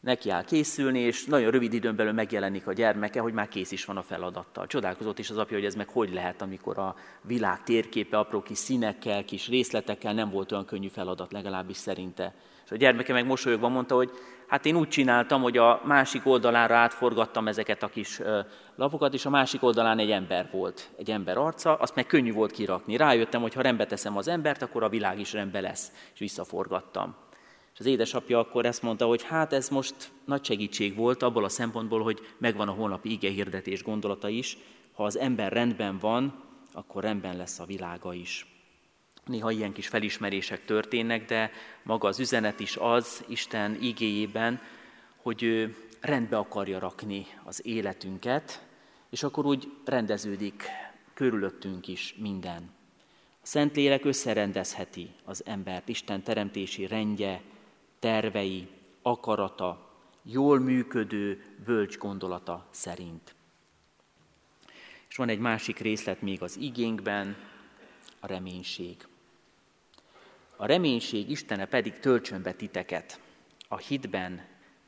neki 0.00 0.30
áll 0.30 0.44
készülni, 0.44 0.98
és 0.98 1.24
nagyon 1.24 1.50
rövid 1.50 1.72
időn 1.72 1.96
belül 1.96 2.12
megjelenik 2.12 2.66
a 2.66 2.72
gyermeke, 2.72 3.20
hogy 3.20 3.32
már 3.32 3.48
kész 3.48 3.70
is 3.70 3.84
van 3.84 3.96
a 3.96 4.02
feladattal. 4.02 4.66
Csodálkozott 4.66 5.18
is 5.18 5.30
az 5.30 5.38
apja, 5.38 5.56
hogy 5.56 5.66
ez 5.66 5.74
meg 5.74 5.88
hogy 5.88 6.12
lehet, 6.12 6.42
amikor 6.42 6.78
a 6.78 6.94
világ 7.22 7.62
térképe 7.62 8.18
apró 8.18 8.42
kis 8.42 8.58
színekkel, 8.58 9.24
kis 9.24 9.48
részletekkel 9.48 10.14
nem 10.14 10.30
volt 10.30 10.52
olyan 10.52 10.64
könnyű 10.64 10.88
feladat, 10.88 11.32
legalábbis 11.32 11.76
szerinte. 11.76 12.34
És 12.70 12.76
a 12.76 12.78
gyermeke 12.78 13.12
meg 13.12 13.26
mosolyogva 13.26 13.68
mondta, 13.68 13.94
hogy 13.94 14.10
hát 14.46 14.66
én 14.66 14.76
úgy 14.76 14.88
csináltam, 14.88 15.42
hogy 15.42 15.58
a 15.58 15.80
másik 15.84 16.26
oldalára 16.26 16.74
átforgattam 16.74 17.48
ezeket 17.48 17.82
a 17.82 17.88
kis 17.88 18.20
lapokat, 18.76 19.14
és 19.14 19.26
a 19.26 19.30
másik 19.30 19.62
oldalán 19.62 19.98
egy 19.98 20.10
ember 20.10 20.48
volt, 20.52 20.90
egy 20.96 21.10
ember 21.10 21.38
arca, 21.38 21.74
azt 21.74 21.94
meg 21.94 22.06
könnyű 22.06 22.32
volt 22.32 22.52
kirakni. 22.52 22.96
Rájöttem, 22.96 23.40
hogy 23.40 23.54
ha 23.54 23.62
rendbe 23.62 23.86
teszem 23.86 24.16
az 24.16 24.28
embert, 24.28 24.62
akkor 24.62 24.82
a 24.82 24.88
világ 24.88 25.18
is 25.18 25.32
rendbe 25.32 25.60
lesz, 25.60 25.92
és 26.12 26.18
visszaforgattam 26.18 27.14
az 27.80 27.86
édesapja 27.86 28.38
akkor 28.38 28.66
ezt 28.66 28.82
mondta, 28.82 29.06
hogy 29.06 29.22
hát 29.22 29.52
ez 29.52 29.68
most 29.68 29.94
nagy 30.24 30.44
segítség 30.44 30.96
volt 30.96 31.22
abból 31.22 31.44
a 31.44 31.48
szempontból, 31.48 32.02
hogy 32.02 32.20
megvan 32.38 32.68
a 32.68 32.72
holnapi 32.72 33.10
igehirdetés 33.10 33.82
gondolata 33.82 34.28
is. 34.28 34.58
Ha 34.92 35.04
az 35.04 35.18
ember 35.18 35.52
rendben 35.52 35.98
van, 35.98 36.44
akkor 36.72 37.02
rendben 37.02 37.36
lesz 37.36 37.58
a 37.58 37.64
világa 37.64 38.14
is. 38.14 38.59
Néha 39.30 39.50
ilyen 39.50 39.72
kis 39.72 39.88
felismerések 39.88 40.64
történnek, 40.64 41.26
de 41.26 41.50
maga 41.82 42.08
az 42.08 42.18
üzenet 42.18 42.60
is 42.60 42.76
az 42.76 43.24
Isten 43.28 43.76
igéjében, 43.80 44.60
hogy 45.16 45.42
ő 45.42 45.76
rendbe 46.00 46.36
akarja 46.36 46.78
rakni 46.78 47.26
az 47.44 47.66
életünket, 47.66 48.66
és 49.10 49.22
akkor 49.22 49.46
úgy 49.46 49.72
rendeződik 49.84 50.64
körülöttünk 51.14 51.88
is 51.88 52.14
minden. 52.18 52.70
A 53.42 53.46
Szentlélek 53.46 54.04
összerendezheti 54.04 55.10
az 55.24 55.42
embert, 55.46 55.88
Isten 55.88 56.22
teremtési 56.22 56.86
rendje, 56.86 57.42
tervei, 57.98 58.68
akarata, 59.02 59.90
jól 60.22 60.58
működő, 60.58 61.44
bölcs 61.64 61.98
gondolata 61.98 62.66
szerint. 62.70 63.34
És 65.08 65.16
van 65.16 65.28
egy 65.28 65.38
másik 65.38 65.78
részlet 65.78 66.22
még 66.22 66.42
az 66.42 66.56
igénkben, 66.56 67.36
a 68.20 68.26
reménység. 68.26 68.96
A 70.60 70.66
reménység 70.66 71.30
Istene 71.30 71.64
pedig 71.64 71.98
töltsön 71.98 72.42
be 72.42 72.52
titeket 72.52 73.20
a 73.68 73.76
hitben, 73.76 74.46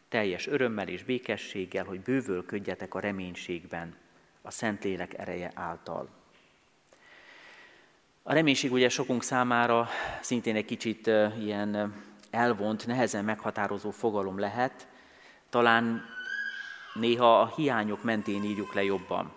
teljes 0.08 0.46
örömmel 0.46 0.88
és 0.88 1.04
békességgel, 1.04 1.84
hogy 1.84 2.00
bővölködjetek 2.00 2.94
a 2.94 3.00
reménységben, 3.00 3.96
a 4.42 4.50
Szentlélek 4.50 5.18
ereje 5.18 5.50
által. 5.54 6.08
A 8.22 8.32
reménység 8.32 8.72
ugye 8.72 8.88
sokunk 8.88 9.22
számára 9.22 9.88
szintén 10.20 10.56
egy 10.56 10.64
kicsit 10.64 11.06
ilyen 11.40 12.02
elvont, 12.30 12.86
nehezen 12.86 13.24
meghatározó 13.24 13.90
fogalom 13.90 14.38
lehet, 14.38 14.88
talán 15.50 16.04
néha 16.94 17.40
a 17.40 17.52
hiányok 17.56 18.02
mentén 18.02 18.44
írjuk 18.44 18.74
le 18.74 18.82
jobban. 18.82 19.32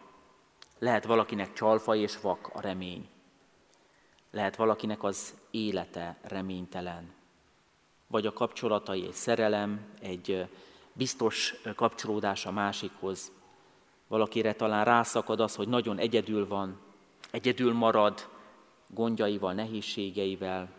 Lehet 0.79 1.05
valakinek 1.05 1.53
csalfa 1.53 1.95
és 1.95 2.19
vak 2.21 2.49
a 2.53 2.61
remény. 2.61 3.09
Lehet 4.31 4.55
valakinek 4.55 5.03
az 5.03 5.33
élete 5.55 6.17
reménytelen. 6.21 7.13
Vagy 8.07 8.25
a 8.25 8.33
kapcsolatai 8.33 9.05
egy 9.05 9.13
szerelem, 9.13 9.85
egy 10.01 10.47
biztos 10.93 11.53
kapcsolódás 11.75 12.45
a 12.45 12.51
másikhoz. 12.51 13.31
Valakire 14.07 14.53
talán 14.53 14.85
rászakad 14.85 15.39
az, 15.39 15.55
hogy 15.55 15.67
nagyon 15.67 15.97
egyedül 15.97 16.47
van, 16.47 16.79
egyedül 17.31 17.73
marad, 17.73 18.29
gondjaival, 18.87 19.53
nehézségeivel, 19.53 20.69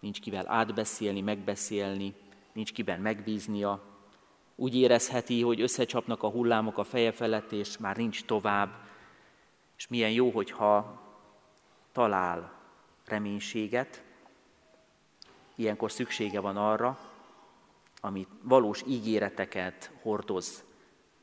nincs 0.00 0.20
kivel 0.20 0.44
átbeszélni, 0.48 1.20
megbeszélni, 1.20 2.14
nincs 2.52 2.72
kiben 2.72 3.00
megbíznia. 3.00 3.82
Úgy 4.54 4.76
érezheti, 4.76 5.42
hogy 5.42 5.60
összecsapnak 5.60 6.22
a 6.22 6.30
hullámok 6.30 6.78
a 6.78 6.84
feje 6.84 7.12
felett, 7.12 7.52
és 7.52 7.78
már 7.78 7.96
nincs 7.96 8.24
tovább. 8.24 8.74
És 9.76 9.88
milyen 9.88 10.10
jó, 10.10 10.30
hogyha 10.30 11.00
talál 11.92 12.52
reménységet, 13.04 14.02
ilyenkor 15.54 15.92
szüksége 15.92 16.40
van 16.40 16.56
arra, 16.56 16.98
amit 18.00 18.28
valós 18.42 18.82
ígéreteket 18.86 19.90
hordoz, 20.02 20.64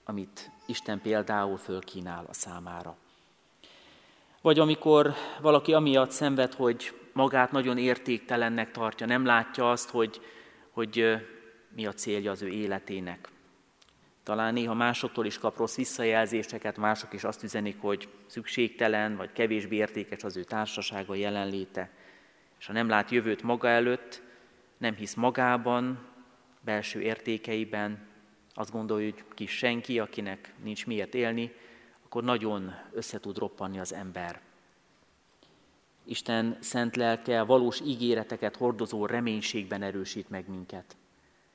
amit 0.06 0.52
Isten 0.66 1.02
például 1.02 1.58
fölkínál 1.58 2.26
a 2.30 2.34
számára. 2.34 2.98
Vagy 4.42 4.60
amikor 4.60 5.14
valaki 5.42 5.74
amiatt 5.74 6.12
szenved, 6.12 6.54
hogy 6.54 7.00
magát 7.14 7.52
nagyon 7.52 7.78
értéktelennek 7.78 8.72
tartja, 8.72 9.06
nem 9.06 9.26
látja 9.26 9.72
azt, 9.72 9.90
hogy, 9.90 10.22
hogy 10.72 11.16
mi 11.76 11.86
a 11.86 11.94
célja 11.94 12.32
az 12.32 12.42
ő 12.42 12.48
életének. 12.48 13.30
Talán 14.24 14.54
néha 14.54 14.74
másoktól 14.74 15.26
is 15.26 15.38
kap 15.38 15.58
rossz 15.58 15.76
visszajelzéseket, 15.76 16.78
mások 16.78 17.14
is 17.14 17.24
azt 17.24 17.44
üzenik, 17.44 17.82
hogy 17.82 18.08
szükségtelen 18.28 19.16
vagy 19.16 19.32
kevésbé 19.32 19.76
értékes 19.76 20.24
az 20.24 20.38
ő 20.38 20.44
társasága 20.44 21.16
jelenléte. 21.16 21.90
És 22.62 22.68
ha 22.68 22.74
nem 22.74 22.90
lát 22.90 23.12
jövőt 23.12 23.44
maga 23.44 23.68
előtt, 23.68 24.22
nem 24.78 24.96
hisz 24.96 25.14
magában, 25.14 26.00
belső 26.60 27.02
értékeiben, 27.02 28.08
azt 28.54 28.72
gondolja, 28.72 29.12
hogy 29.12 29.24
ki 29.34 29.46
senki, 29.46 30.00
akinek 30.00 30.54
nincs 30.64 30.86
miért 30.86 31.14
élni, 31.14 31.54
akkor 32.06 32.24
nagyon 32.24 32.76
össze 32.92 33.20
tud 33.20 33.38
roppanni 33.38 33.80
az 33.80 33.94
ember. 33.94 34.42
Isten 36.04 36.58
szent 36.60 36.96
lelke 36.96 37.42
valós 37.42 37.80
ígéreteket 37.80 38.56
hordozó 38.56 39.06
reménységben 39.06 39.82
erősít 39.82 40.30
meg 40.30 40.50
minket. 40.50 40.96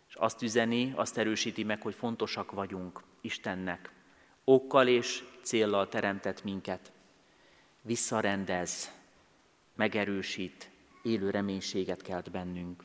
És 0.09 0.15
azt 0.15 0.43
üzeni, 0.43 0.93
azt 0.97 1.19
erősíti 1.19 1.65
meg, 1.65 1.83
hogy 1.83 1.95
fontosak 1.95 2.53
vagyunk 2.53 3.03
Istennek. 3.21 3.91
Okkal 4.45 4.87
és 4.87 5.25
céllal 5.43 5.89
teremtett 5.89 6.45
minket. 6.45 6.93
Visszarendez, 7.83 8.93
megerősít, 9.75 10.71
élő 11.07 11.31
reménységet 11.31 12.03
kelt 12.03 12.31
bennünk. 12.31 12.83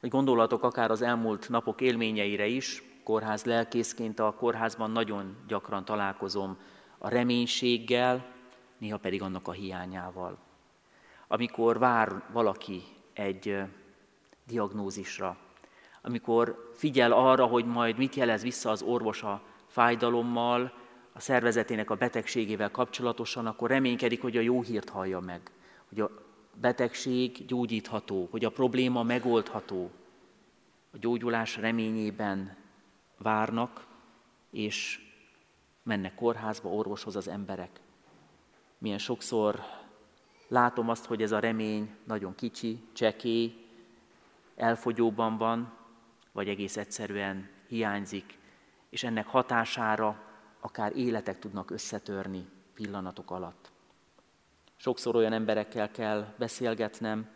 Hogy 0.00 0.08
gondolatok 0.08 0.62
akár 0.62 0.90
az 0.90 1.02
elmúlt 1.02 1.48
napok 1.48 1.80
élményeire 1.80 2.46
is, 2.46 2.82
kórház 3.04 3.44
lelkészként 3.44 4.18
a 4.18 4.34
kórházban 4.34 4.90
nagyon 4.90 5.36
gyakran 5.46 5.84
találkozom 5.84 6.58
a 6.98 7.08
reménységgel, 7.08 8.26
néha 8.78 8.98
pedig 8.98 9.22
annak 9.22 9.48
a 9.48 9.52
hiányával. 9.52 10.38
Amikor 11.28 11.78
vár 11.78 12.22
valaki 12.32 12.82
egy 13.12 13.56
diagnózisra, 14.46 15.36
amikor 16.02 16.70
figyel 16.74 17.12
arra, 17.12 17.46
hogy 17.46 17.64
majd 17.64 17.96
mit 17.96 18.14
jelez 18.14 18.42
vissza 18.42 18.70
az 18.70 18.82
orvos 18.82 19.22
a 19.22 19.42
fájdalommal, 19.66 20.72
a 21.12 21.20
szervezetének 21.20 21.90
a 21.90 21.94
betegségével 21.94 22.70
kapcsolatosan, 22.70 23.46
akkor 23.46 23.70
reménykedik, 23.70 24.22
hogy 24.22 24.36
a 24.36 24.40
jó 24.40 24.62
hírt 24.62 24.88
hallja 24.88 25.20
meg, 25.20 25.40
hogy 25.88 26.00
a 26.00 26.23
betegség 26.60 27.46
gyógyítható, 27.46 28.28
hogy 28.30 28.44
a 28.44 28.50
probléma 28.50 29.02
megoldható. 29.02 29.90
A 30.90 30.96
gyógyulás 30.98 31.56
reményében 31.56 32.56
várnak, 33.18 33.86
és 34.50 35.00
mennek 35.82 36.14
kórházba, 36.14 36.68
orvoshoz 36.68 37.16
az 37.16 37.28
emberek. 37.28 37.80
Milyen 38.78 38.98
sokszor 38.98 39.60
látom 40.48 40.88
azt, 40.88 41.04
hogy 41.04 41.22
ez 41.22 41.32
a 41.32 41.38
remény 41.38 41.96
nagyon 42.04 42.34
kicsi, 42.34 42.88
csekély, 42.92 43.66
elfogyóban 44.56 45.36
van, 45.36 45.72
vagy 46.32 46.48
egész 46.48 46.76
egyszerűen 46.76 47.48
hiányzik, 47.68 48.38
és 48.88 49.02
ennek 49.02 49.26
hatására 49.26 50.22
akár 50.60 50.96
életek 50.96 51.38
tudnak 51.38 51.70
összetörni 51.70 52.48
pillanatok 52.74 53.30
alatt. 53.30 53.72
Sokszor 54.84 55.16
olyan 55.16 55.32
emberekkel 55.32 55.90
kell 55.90 56.34
beszélgetnem, 56.38 57.28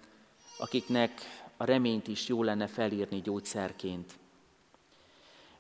akiknek 0.59 1.21
a 1.57 1.65
reményt 1.65 2.09
is 2.09 2.29
jó 2.29 2.43
lenne 2.43 2.67
felírni 2.67 3.21
gyógyszerként. 3.21 4.13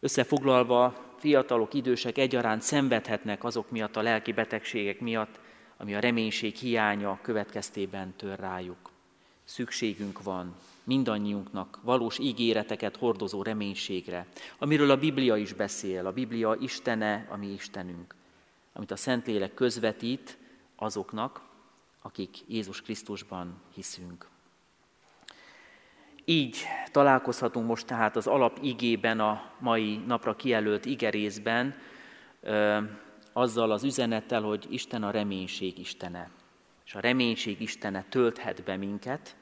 Összefoglalva, 0.00 0.94
fiatalok, 1.18 1.74
idősek 1.74 2.18
egyaránt 2.18 2.62
szenvedhetnek 2.62 3.44
azok 3.44 3.70
miatt 3.70 3.96
a 3.96 4.02
lelki 4.02 4.32
betegségek 4.32 5.00
miatt, 5.00 5.40
ami 5.76 5.94
a 5.94 6.00
reménység 6.00 6.54
hiánya 6.54 7.18
következtében 7.22 8.14
tör 8.16 8.38
rájuk. 8.38 8.90
Szükségünk 9.44 10.22
van 10.22 10.54
mindannyiunknak 10.84 11.78
valós 11.82 12.18
ígéreteket 12.18 12.96
hordozó 12.96 13.42
reménységre, 13.42 14.26
amiről 14.58 14.90
a 14.90 14.98
Biblia 14.98 15.36
is 15.36 15.52
beszél, 15.52 16.06
a 16.06 16.12
Biblia 16.12 16.56
Istene, 16.60 17.26
a 17.30 17.36
mi 17.36 17.46
Istenünk, 17.46 18.14
amit 18.72 18.90
a 18.90 18.96
Szentlélek 18.96 19.54
közvetít 19.54 20.36
azoknak, 20.76 21.46
akik 22.02 22.36
Jézus 22.46 22.82
Krisztusban 22.82 23.60
hiszünk. 23.74 24.28
Így 26.24 26.58
találkozhatunk 26.90 27.66
most 27.66 27.86
tehát 27.86 28.16
az 28.16 28.26
alap 28.26 28.58
igében, 28.62 29.20
a 29.20 29.52
mai 29.58 29.96
napra 29.96 30.36
kijelölt 30.36 30.84
igerészben, 30.84 31.74
azzal 33.32 33.70
az 33.70 33.84
üzenettel, 33.84 34.42
hogy 34.42 34.66
Isten 34.70 35.02
a 35.02 35.10
reménység 35.10 35.78
Istene. 35.78 36.30
És 36.84 36.94
a 36.94 37.00
reménység 37.00 37.60
Istene 37.60 38.04
tölthet 38.08 38.64
be 38.64 38.76
minket 38.76 39.36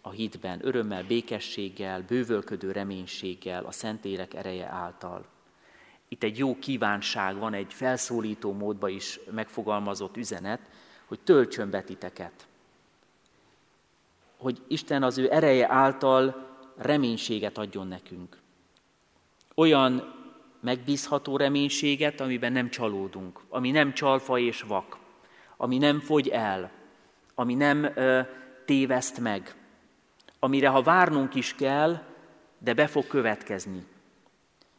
a 0.00 0.10
hitben, 0.10 0.66
örömmel, 0.66 1.04
békességgel, 1.04 2.02
bővölködő 2.02 2.72
reménységgel, 2.72 3.64
a 3.64 3.70
Szentélek 3.70 4.34
ereje 4.34 4.66
által. 4.66 5.26
Itt 6.08 6.22
egy 6.22 6.38
jó 6.38 6.58
kívánság 6.58 7.38
van, 7.38 7.54
egy 7.54 7.72
felszólító 7.74 8.52
módba 8.52 8.88
is 8.88 9.20
megfogalmazott 9.30 10.16
üzenet, 10.16 10.60
hogy 11.08 11.20
töltsön 11.20 11.70
be 11.70 11.82
titeket. 11.82 12.46
Hogy 14.36 14.62
Isten 14.68 15.02
az 15.02 15.18
ő 15.18 15.32
ereje 15.32 15.72
által 15.72 16.46
reménységet 16.76 17.58
adjon 17.58 17.86
nekünk. 17.86 18.36
Olyan 19.54 20.14
megbízható 20.60 21.36
reménységet, 21.36 22.20
amiben 22.20 22.52
nem 22.52 22.70
csalódunk, 22.70 23.40
ami 23.48 23.70
nem 23.70 23.92
csalfa 23.92 24.38
és 24.38 24.62
vak, 24.62 24.96
ami 25.56 25.78
nem 25.78 26.00
fogy 26.00 26.28
el, 26.28 26.70
ami 27.34 27.54
nem 27.54 27.84
ö, 27.94 28.20
téveszt 28.64 29.18
meg, 29.20 29.54
amire 30.38 30.68
ha 30.68 30.82
várnunk 30.82 31.34
is 31.34 31.54
kell, 31.54 32.02
de 32.58 32.74
be 32.74 32.86
fog 32.86 33.06
következni, 33.06 33.86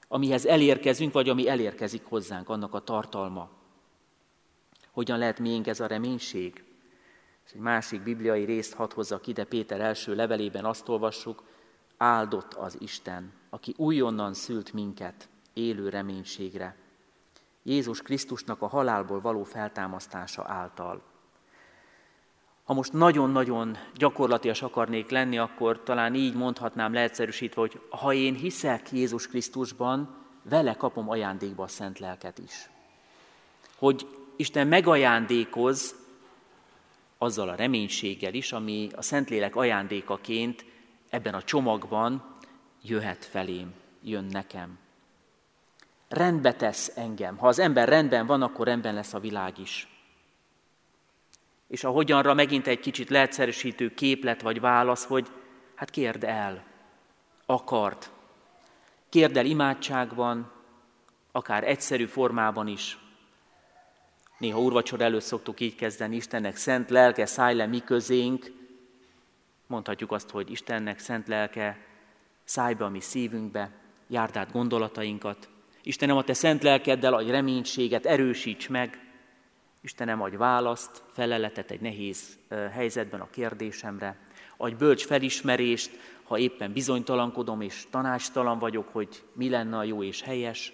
amihez 0.08 0.46
elérkezünk, 0.46 1.14
vagy 1.14 1.30
ami 1.30 1.50
elérkezik 1.50 2.04
hozzánk, 2.06 2.50
annak 2.50 2.74
a 2.74 2.80
tartalma. 2.80 3.50
Hogyan 4.92 5.18
lehet 5.18 5.40
miénk 5.40 5.68
ez 5.68 5.80
a 5.80 5.88
reménység? 5.88 6.64
És 7.46 7.52
egy 7.52 7.62
másik 7.62 8.02
bibliai 8.02 8.44
részt 8.44 8.74
hadd 8.74 8.94
hozzak 8.94 9.28
ide, 9.28 9.44
Péter 9.44 9.82
első 9.82 10.16
levelében 10.16 10.66
azt 10.66 10.90
olvassuk, 10.90 11.44
áldott 11.98 12.54
az 12.54 12.78
Isten, 12.80 13.34
aki 13.50 13.74
újonnan 13.78 14.34
szült 14.34 14.74
minket 14.74 15.30
élő 15.54 15.90
reménységre. 15.90 16.76
Jézus 17.64 18.02
Krisztusnak 18.02 18.62
a 18.62 18.68
halálból 18.68 19.22
való 19.22 19.44
feltámasztása 19.44 20.44
által. 20.48 21.02
Ha 22.64 22.74
most 22.74 22.94
nagyon-nagyon 22.94 23.78
gyakorlatias 23.96 24.62
akarnék 24.62 25.10
lenni, 25.10 25.38
akkor 25.38 25.84
talán 25.84 26.16
így 26.16 26.36
mondhatnám 26.36 26.94
leegyszerűsítve, 26.94 27.62
hogy 27.62 27.82
ha 27.90 28.14
én 28.14 28.36
hiszek 28.36 28.92
Jézus 28.92 29.28
Krisztusban, 29.28 30.16
vele 30.44 30.74
kapom 30.74 31.10
ajándékba 31.10 31.64
a 31.64 31.68
szent 31.68 32.00
lelket 32.00 32.38
is. 32.38 32.70
Hogy 33.78 34.08
Isten 34.40 34.68
megajándékoz 34.68 35.96
azzal 37.18 37.50
a 37.50 37.56
reménységgel 37.56 38.34
is, 38.34 38.52
ami 38.52 38.90
a 38.96 39.02
Szentlélek 39.02 39.56
ajándékaként 39.56 40.66
ebben 41.10 41.34
a 41.34 41.44
csomagban 41.44 42.36
jöhet 42.82 43.26
felém, 43.26 43.74
jön 44.04 44.24
nekem. 44.24 44.78
Rendbe 46.08 46.54
tesz 46.54 46.92
engem. 46.96 47.38
Ha 47.38 47.48
az 47.48 47.60
ember 47.60 47.88
rendben 47.88 48.26
van, 48.26 48.42
akkor 48.42 48.66
rendben 48.66 48.94
lesz 48.94 49.14
a 49.14 49.20
világ 49.20 49.58
is. 49.58 49.88
És 51.68 51.84
a 51.84 51.90
hogyanra 51.90 52.34
megint 52.34 52.68
egy 52.68 52.80
kicsit 52.80 53.10
leegyszerűsítő 53.10 53.94
képlet 53.94 54.42
vagy 54.42 54.60
válasz, 54.60 55.06
hogy 55.06 55.28
hát 55.76 55.90
kérd 55.90 56.24
el, 56.24 56.64
akart. 57.46 58.12
Kérd 59.10 59.38
el 59.38 59.46
imádságban, 59.46 60.52
akár 61.32 61.64
egyszerű 61.64 62.06
formában 62.06 62.68
is, 62.68 62.98
Néha 64.40 64.60
úrvacsor 64.60 65.02
előtt 65.02 65.22
szoktuk 65.22 65.60
így 65.60 65.76
kezdeni, 65.76 66.16
Istennek 66.16 66.56
szent 66.56 66.90
lelke, 66.90 67.26
szállj 67.26 67.56
le 67.56 67.66
mi 67.66 67.80
közénk. 67.80 68.52
Mondhatjuk 69.68 70.12
azt, 70.12 70.30
hogy 70.30 70.52
Istennek 70.52 71.00
szent 71.00 71.28
lelke, 71.28 71.78
szállj 72.44 72.74
be 72.74 72.86
a 72.86 72.90
mi 72.90 73.00
szívünkbe, 73.00 73.72
járd 74.08 74.38
át 74.38 74.52
gondolatainkat. 74.52 75.50
Istenem, 75.84 76.18
a 76.18 76.24
te 76.24 76.34
szent 76.34 76.64
lelkeddel 76.64 77.14
adj 77.14 77.32
reménységet, 77.32 78.06
erősíts 78.06 78.70
meg. 78.70 79.00
Istenem, 79.82 80.22
adj 80.22 80.36
választ, 80.36 81.04
feleletet 81.12 81.72
egy 81.72 81.82
nehéz 81.82 82.38
helyzetben 82.72 83.20
a 83.20 83.30
kérdésemre. 83.30 84.18
Adj 84.58 84.76
bölcs 84.76 85.06
felismerést, 85.06 85.92
ha 86.24 86.38
éppen 86.38 86.74
bizonytalankodom 86.74 87.62
és 87.62 87.88
tanástalan 87.90 88.60
vagyok, 88.60 88.88
hogy 88.92 89.24
mi 89.34 89.50
lenne 89.50 89.78
a 89.78 89.84
jó 89.84 90.04
és 90.04 90.22
helyes. 90.22 90.74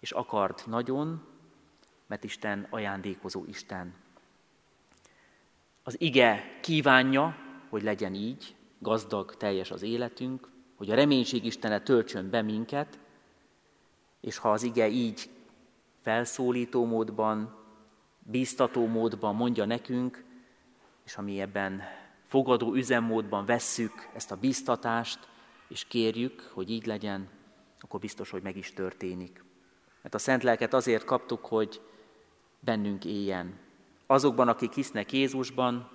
És 0.00 0.10
akart 0.10 0.66
nagyon, 0.66 1.28
mert 2.10 2.24
Isten 2.24 2.66
ajándékozó 2.70 3.44
Isten. 3.46 3.94
Az 5.82 6.00
ige 6.00 6.58
kívánja, 6.60 7.36
hogy 7.68 7.82
legyen 7.82 8.14
így, 8.14 8.54
gazdag, 8.78 9.36
teljes 9.36 9.70
az 9.70 9.82
életünk, 9.82 10.48
hogy 10.76 10.90
a 10.90 10.94
reménység 10.94 11.44
Istene 11.44 11.80
töltsön 11.80 12.30
be 12.30 12.42
minket, 12.42 12.98
és 14.20 14.36
ha 14.36 14.52
az 14.52 14.62
ige 14.62 14.88
így 14.88 15.30
felszólító 16.00 16.84
módban, 16.84 17.56
bíztató 18.18 18.86
módban 18.86 19.34
mondja 19.34 19.64
nekünk, 19.64 20.24
és 21.04 21.14
ha 21.14 21.22
mi 21.22 21.40
ebben 21.40 21.82
fogadó 22.26 22.74
üzemmódban 22.74 23.44
vesszük 23.44 24.08
ezt 24.14 24.30
a 24.30 24.36
bíztatást, 24.36 25.28
és 25.68 25.84
kérjük, 25.84 26.50
hogy 26.52 26.70
így 26.70 26.86
legyen, 26.86 27.28
akkor 27.80 28.00
biztos, 28.00 28.30
hogy 28.30 28.42
meg 28.42 28.56
is 28.56 28.72
történik. 28.72 29.44
Mert 30.02 30.14
a 30.14 30.18
Szent 30.18 30.42
Lelket 30.42 30.74
azért 30.74 31.04
kaptuk, 31.04 31.46
hogy 31.46 31.80
bennünk 32.60 33.04
éljen. 33.04 33.58
Azokban, 34.06 34.48
akik 34.48 34.72
hisznek 34.72 35.12
Jézusban, 35.12 35.90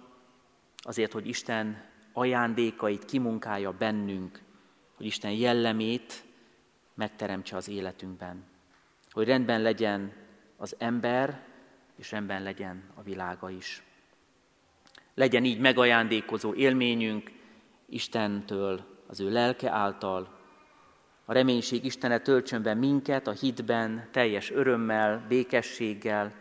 azért, 0.78 1.12
hogy 1.12 1.28
Isten 1.28 1.84
ajándékait 2.14 3.06
kimunkálja 3.06 3.72
bennünk, 3.72 4.42
hogy 4.96 5.06
Isten 5.06 5.32
jellemét 5.32 6.26
megteremtse 6.94 7.56
az 7.56 7.70
életünkben. 7.70 8.44
Hogy 9.12 9.28
rendben 9.28 9.62
legyen 9.62 10.14
az 10.58 10.76
ember, 10.78 11.44
és 11.96 12.12
rendben 12.12 12.44
legyen 12.44 12.84
a 12.94 13.02
világa 13.02 13.50
is. 13.50 13.84
Legyen 15.14 15.46
így 15.46 15.60
megajándékozó 15.60 16.54
élményünk 16.54 17.32
Istentől, 17.86 18.86
az 19.08 19.20
ő 19.20 19.32
lelke 19.32 19.72
által. 19.72 20.40
A 21.26 21.34
reménység 21.34 21.86
Istene 21.86 22.20
töltsön 22.20 22.62
be 22.62 22.74
minket 22.74 23.28
a 23.28 23.32
hitben, 23.32 24.08
teljes 24.12 24.52
örömmel, 24.52 25.26
békességgel, 25.28 26.34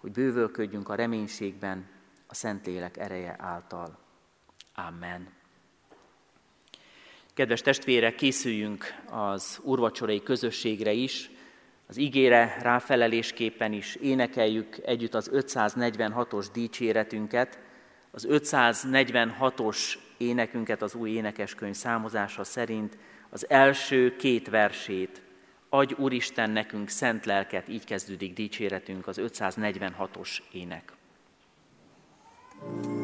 hogy 0.00 0.12
bővölködjünk 0.12 0.88
a 0.88 0.94
reménységben 0.94 1.88
a 2.26 2.34
Szentlélek 2.34 2.96
ereje 2.96 3.36
által. 3.38 3.98
Amen. 4.74 5.28
Kedves 7.34 7.60
testvérek, 7.60 8.14
készüljünk 8.14 8.84
az 9.10 9.60
urvacsorai 9.62 10.22
közösségre 10.22 10.92
is, 10.92 11.30
az 11.86 11.96
ígére 11.96 12.56
ráfelelésképpen 12.62 13.72
is 13.72 13.94
énekeljük 13.94 14.76
együtt 14.84 15.14
az 15.14 15.30
546-os 15.32 16.46
dicséretünket, 16.52 17.58
az 18.10 18.26
546-os 18.30 19.94
énekünket 20.16 20.82
az 20.82 20.94
új 20.94 21.10
énekeskönyv 21.10 21.74
számozása 21.74 22.44
szerint 22.44 22.98
az 23.30 23.50
első 23.50 24.16
két 24.16 24.48
versét, 24.48 25.22
Adj 25.72 25.94
Úristen 25.98 26.50
nekünk 26.50 26.88
szent 26.88 27.24
lelket, 27.24 27.68
így 27.68 27.84
kezdődik 27.84 28.32
dicséretünk 28.32 29.06
az 29.06 29.20
546-os 29.22 30.38
ének. 30.52 30.92
thank 32.60 32.84
you 32.84 32.99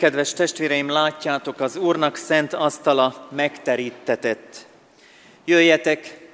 kedves 0.00 0.32
testvéreim, 0.32 0.88
látjátok, 0.88 1.60
az 1.60 1.76
Úrnak 1.76 2.16
szent 2.16 2.52
asztala 2.52 3.28
megterítetett. 3.30 4.66
Jöjjetek, 5.44 6.28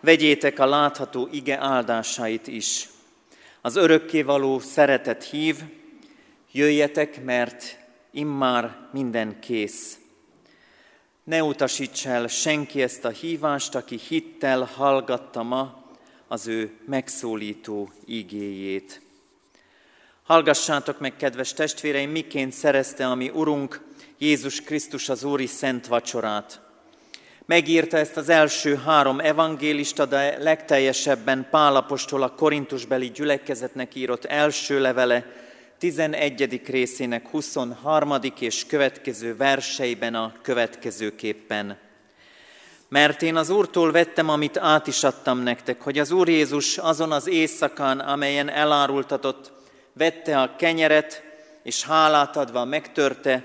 vegyétek 0.00 0.58
a 0.58 0.66
látható 0.66 1.28
ige 1.32 1.58
áldásait 1.60 2.46
is. 2.46 2.88
Az 3.60 3.76
örökkévaló 3.76 4.58
szeretet 4.58 5.24
hív, 5.24 5.56
jöjjetek, 6.52 7.24
mert 7.24 7.78
immár 8.10 8.76
minden 8.92 9.40
kész. 9.40 9.98
Ne 11.24 11.42
utasíts 11.42 12.06
el 12.06 12.26
senki 12.26 12.82
ezt 12.82 13.04
a 13.04 13.10
hívást, 13.10 13.74
aki 13.74 13.98
hittel 14.08 14.70
hallgatta 14.74 15.42
ma 15.42 15.84
az 16.28 16.46
ő 16.46 16.70
megszólító 16.86 17.90
igéjét. 18.04 19.00
Hallgassátok 20.28 20.98
meg, 20.98 21.16
kedves 21.16 21.52
testvéreim, 21.52 22.10
miként 22.10 22.52
szerezte 22.52 23.06
a 23.06 23.14
mi 23.14 23.30
Urunk 23.34 23.80
Jézus 24.18 24.60
Krisztus 24.60 25.08
az 25.08 25.24
Úri 25.24 25.46
Szent 25.46 25.86
Vacsorát. 25.86 26.60
Megírta 27.46 27.96
ezt 27.96 28.16
az 28.16 28.28
első 28.28 28.76
három 28.84 29.20
evangélista, 29.20 30.06
de 30.06 30.38
legteljesebben 30.38 31.46
Pálapostól 31.50 32.22
a 32.22 32.34
Korintusbeli 32.34 33.10
gyülekezetnek 33.10 33.94
írott 33.94 34.24
első 34.24 34.80
levele 34.80 35.24
11. 35.78 36.60
részének 36.66 37.28
23. 37.28 38.14
és 38.38 38.66
következő 38.66 39.36
verseiben 39.36 40.14
a 40.14 40.32
következőképpen. 40.42 41.78
Mert 42.88 43.22
én 43.22 43.36
az 43.36 43.50
Úrtól 43.50 43.92
vettem, 43.92 44.28
amit 44.28 44.56
át 44.56 44.86
is 44.86 45.04
adtam 45.04 45.38
nektek, 45.38 45.82
hogy 45.82 45.98
az 45.98 46.10
Úr 46.10 46.28
Jézus 46.28 46.78
azon 46.78 47.12
az 47.12 47.28
éjszakán, 47.28 47.98
amelyen 47.98 48.48
elárultatott, 48.48 49.56
vette 49.98 50.40
a 50.40 50.56
kenyeret, 50.56 51.22
és 51.62 51.84
hálát 51.84 52.36
adva 52.36 52.64
megtörte, 52.64 53.44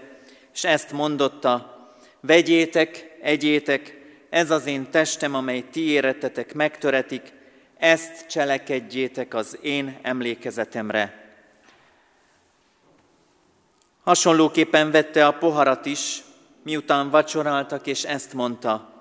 és 0.54 0.64
ezt 0.64 0.92
mondotta, 0.92 1.78
vegyétek, 2.20 3.18
egyétek, 3.22 4.02
ez 4.30 4.52
az 4.52 4.66
én 4.66 4.92
testem, 4.92 5.36
amely 5.36 5.64
ti 5.72 5.90
éretetek 5.90 6.54
megtöretik, 6.54 7.34
ezt 7.78 8.28
cselekedjétek 8.28 9.34
az 9.34 9.58
én 9.62 10.00
emlékezetemre. 10.02 11.22
Hasonlóképpen 14.04 14.92
vette 14.92 15.28
a 15.28 15.32
poharat 15.38 15.86
is, 15.86 16.24
miután 16.64 17.10
vacsoráltak, 17.10 17.88
és 17.88 18.04
ezt 18.04 18.34
mondta, 18.34 18.94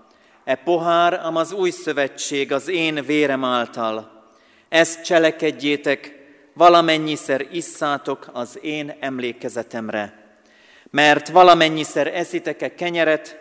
E 0.45 0.55
pohár, 0.55 1.21
am 1.25 1.37
az 1.37 1.53
új 1.53 1.71
szövetség 1.71 2.53
az 2.53 2.69
én 2.69 3.05
vérem 3.05 3.45
által. 3.45 4.27
Ezt 4.69 5.05
cselekedjétek, 5.05 6.22
valamennyiszer 6.53 7.47
isszátok 7.51 8.31
az 8.33 8.59
én 8.62 8.97
emlékezetemre. 9.01 10.21
Mert 10.91 11.29
valamennyiszer 11.29 12.07
eszitek-e 12.07 12.75
kenyeret, 12.75 13.41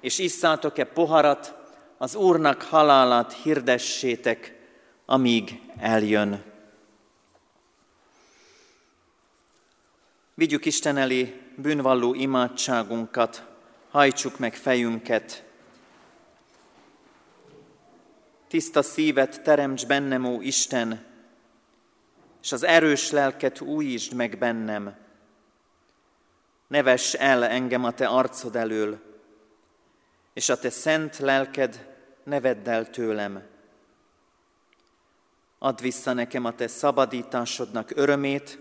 és 0.00 0.18
isszátok-e 0.18 0.84
poharat, 0.84 1.54
az 1.98 2.14
Úrnak 2.14 2.62
halálát 2.62 3.32
hirdessétek, 3.32 4.54
amíg 5.06 5.60
eljön. 5.78 6.42
Vigyük 10.34 10.64
Isten 10.64 10.96
elé 10.96 11.40
bűnvalló 11.56 12.14
imádságunkat, 12.14 13.42
hajtsuk 13.90 14.38
meg 14.38 14.54
fejünket. 14.54 15.44
Tiszta 18.48 18.82
szívet 18.82 19.42
teremts 19.42 19.86
bennem, 19.86 20.24
ó 20.24 20.40
Isten, 20.40 21.07
és 22.48 22.54
az 22.54 22.62
erős 22.62 23.10
lelket 23.10 23.60
újítsd 23.60 24.12
meg 24.12 24.38
bennem. 24.38 24.96
Ne 26.66 26.82
vess 26.82 27.14
el 27.14 27.44
engem 27.44 27.84
a 27.84 27.92
te 27.92 28.06
arcod 28.06 28.56
elől, 28.56 29.00
és 30.32 30.48
a 30.48 30.58
te 30.58 30.70
szent 30.70 31.18
lelked 31.18 31.94
ne 32.22 32.54
el 32.64 32.90
tőlem. 32.90 33.42
Add 35.58 35.80
vissza 35.80 36.12
nekem 36.12 36.44
a 36.44 36.54
te 36.54 36.66
szabadításodnak 36.66 37.90
örömét, 37.94 38.58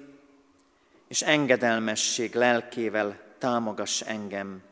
és 1.08 1.22
engedelmesség 1.22 2.36
lelkével 2.36 3.20
támogass 3.38 4.02
engem. 4.02 4.64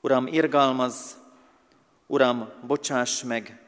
Uram, 0.00 0.26
irgalmaz, 0.26 1.16
Uram, 2.06 2.50
bocsáss 2.66 3.22
meg, 3.22 3.63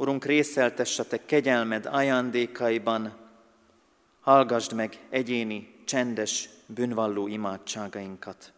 Urunk, 0.00 0.24
részeltess 0.24 0.98
a 0.98 1.04
Te 1.04 1.24
kegyelmed 1.24 1.86
ajándékaiban, 1.86 3.16
hallgassd 4.20 4.72
meg 4.72 4.98
egyéni, 5.10 5.74
csendes, 5.84 6.48
bűnvalló 6.66 7.26
imádságainkat. 7.26 8.52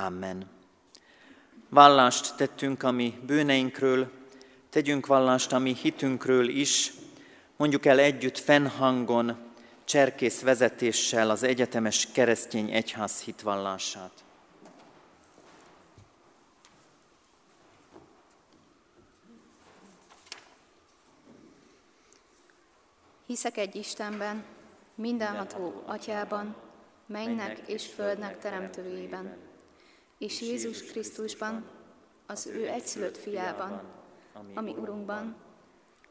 Amen. 0.00 0.50
Vallást 1.68 2.36
tettünk 2.36 2.82
a 2.82 2.90
mi 2.90 3.18
bűneinkről, 3.26 4.10
tegyünk 4.70 5.06
vallást 5.06 5.52
a 5.52 5.58
mi 5.58 5.74
hitünkről 5.74 6.48
is, 6.48 6.92
mondjuk 7.56 7.86
el 7.86 7.98
együtt 7.98 8.38
fennhangon, 8.38 9.36
cserkész 9.84 10.40
vezetéssel 10.40 11.30
az 11.30 11.42
egyetemes 11.42 12.08
keresztény 12.12 12.70
egyház 12.72 13.20
hitvallását. 13.20 14.12
Hiszek 23.26 23.56
egy 23.56 23.76
Istenben, 23.76 24.44
mindenható 24.94 25.82
Atyában, 25.86 26.56
mennek 27.06 27.58
és 27.66 27.86
földnek 27.86 28.38
teremtőjében, 28.38 29.47
és 30.18 30.40
Jézus 30.40 30.82
Krisztusban, 30.82 31.64
az 32.26 32.46
ő 32.46 32.68
egyszülött 32.68 33.16
fiában, 33.16 33.82
ami 34.54 34.70
Urunkban, 34.70 35.36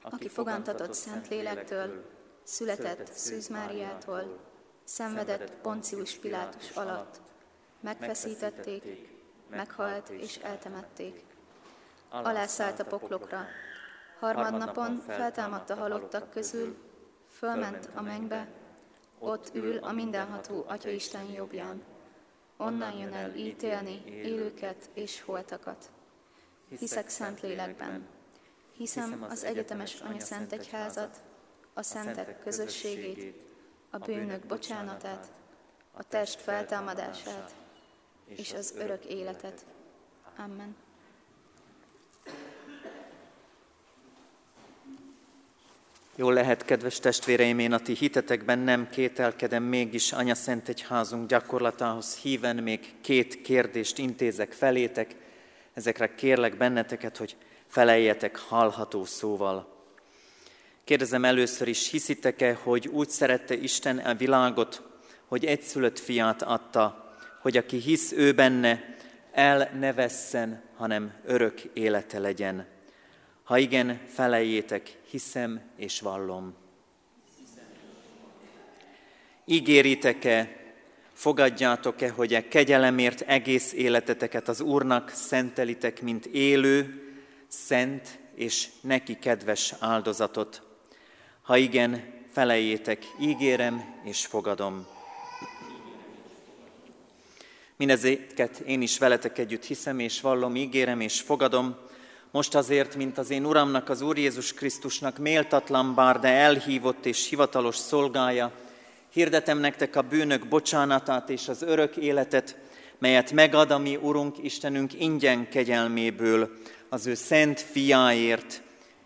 aki 0.02 0.30
fogantatott 0.30 0.94
Szent 0.94 1.28
Lélektől, 1.28 2.06
született 2.44 3.12
Szűz 3.12 3.48
Máriától, 3.48 4.40
szenvedett 4.84 5.52
Poncius 5.52 6.14
Pilátus 6.16 6.70
alatt, 6.70 7.22
megfeszítették, 7.80 9.10
meghalt 9.50 10.10
és 10.10 10.38
eltemették. 10.38 11.24
Alászállt 12.10 12.80
a 12.80 12.86
poklokra, 12.86 13.46
harmadnapon 14.20 15.04
feltámadt 15.08 15.70
a 15.70 15.76
halottak 15.76 16.30
közül, 16.30 16.78
fölment 17.30 17.90
a 17.96 18.02
mennybe, 18.02 18.48
ott 19.20 19.56
ül 19.56 19.78
a 19.78 19.92
mindenható 19.92 20.64
Atya 20.68 20.90
Isten 20.90 21.26
jobbján 21.26 21.84
onnan 22.58 22.98
jön 22.98 23.14
el 23.14 23.36
ítélni 23.36 24.02
élőket 24.06 24.90
és 24.94 25.22
holtakat. 25.22 25.90
Hiszek 26.80 27.10
szent 27.10 27.42
lélekben, 27.42 28.08
hiszem 28.72 29.26
az 29.30 29.44
egyetemes 29.44 30.02
Anya 30.02 30.20
Szent 30.20 30.52
Egyházat, 30.52 31.22
a 31.74 31.82
szentek 31.82 32.40
közösségét, 32.44 33.36
a 33.90 33.98
bűnök 33.98 34.46
bocsánatát, 34.46 35.32
a 35.92 36.04
test 36.04 36.42
feltámadását 36.42 37.56
és 38.26 38.54
az 38.54 38.74
örök 38.78 39.06
életet. 39.06 39.66
Amen. 40.38 40.76
Jól 46.20 46.34
lehet, 46.34 46.66
kedves 46.66 47.00
testvéreim, 47.00 47.60
én 47.60 47.72
a 47.72 47.80
ti 47.80 47.94
hitetekben 47.94 48.60
nem 48.60 48.90
kételkedem, 48.90 49.64
mégis 49.64 50.12
Anya 50.12 50.36
Szent 50.36 50.70
Egyházunk 50.70 51.28
gyakorlatához 51.28 52.16
híven 52.16 52.56
még 52.56 52.94
két 53.02 53.42
kérdést 53.42 53.98
intézek 53.98 54.52
felétek. 54.52 55.16
Ezekre 55.74 56.16
kérlek 56.16 56.58
benneteket, 56.58 57.18
hogy 57.18 57.36
feleljetek 57.68 58.38
hallható 58.38 59.06
szóval. 59.06 59.86
Kérdezem 60.84 61.26
először 61.26 61.68
is, 61.68 61.90
hiszitek-e, 61.90 62.54
hogy 62.54 62.88
úgy 62.88 63.10
szerette 63.10 63.56
Isten 63.56 63.98
a 63.98 64.14
világot, 64.14 64.82
hogy 65.26 65.46
egyszülött 65.46 66.00
fiát 66.00 66.42
adta, 66.42 67.14
hogy 67.42 67.58
aki 67.58 67.78
hisz 67.78 68.12
ő 68.12 68.34
benne, 68.34 68.96
el 69.32 69.70
ne 69.80 69.94
vesszen, 69.94 70.64
hanem 70.76 71.14
örök 71.26 71.62
élete 71.74 72.20
legyen. 72.20 72.77
Ha 73.48 73.58
igen, 73.58 74.00
felejétek, 74.08 74.98
hiszem 75.10 75.62
és 75.76 76.00
vallom. 76.00 76.56
Ígéritek-e, 79.46 80.58
fogadjátok-e, 81.14 82.10
hogy 82.10 82.34
a 82.34 82.38
e 82.38 82.48
kegyelemért 82.48 83.22
egész 83.22 83.74
életeteket 83.74 84.48
az 84.48 84.62
Úrnak 84.62 85.10
szentelitek, 85.10 86.02
mint 86.02 86.26
élő, 86.26 87.04
szent 87.48 88.20
és 88.36 88.68
neki 88.82 89.18
kedves 89.20 89.74
áldozatot? 89.80 90.62
Ha 91.42 91.58
igen, 91.58 92.04
felejétek, 92.32 93.06
ígérem 93.20 94.02
és 94.04 94.26
fogadom. 94.26 94.88
Mindezeket 97.76 98.58
én 98.60 98.82
is 98.82 98.98
veletek 98.98 99.38
együtt 99.38 99.66
hiszem 99.66 100.00
és 100.00 100.22
vallom, 100.22 100.56
ígérem 100.56 101.00
és 101.00 101.22
fogadom, 101.22 101.87
most 102.32 102.56
azért, 102.56 102.96
mint 102.96 103.18
az 103.18 103.30
én 103.30 103.46
Uramnak, 103.46 103.90
az 103.90 104.02
Úr 104.02 104.18
Jézus 104.18 104.54
Krisztusnak 104.54 105.18
méltatlan 105.18 105.96
bár, 105.96 106.20
de 106.20 106.28
elhívott 106.28 107.06
és 107.06 107.30
hivatalos 107.30 107.76
szolgája, 107.76 108.52
hirdetem 109.10 109.58
nektek 109.58 109.96
a 109.96 110.02
bűnök 110.02 110.48
bocsánatát 110.48 111.30
és 111.30 111.48
az 111.48 111.62
örök 111.62 111.98
életet, 111.98 112.58
melyet 113.00 113.32
megad 113.32 113.72
a 113.72 113.78
mi 113.78 113.96
Urunk 113.96 114.44
Istenünk 114.44 115.00
ingyen 115.00 115.50
kegyelméből, 115.50 116.50
az 116.90 117.06
ő 117.06 117.14
szent 117.14 117.62
fiáért, 117.62 118.62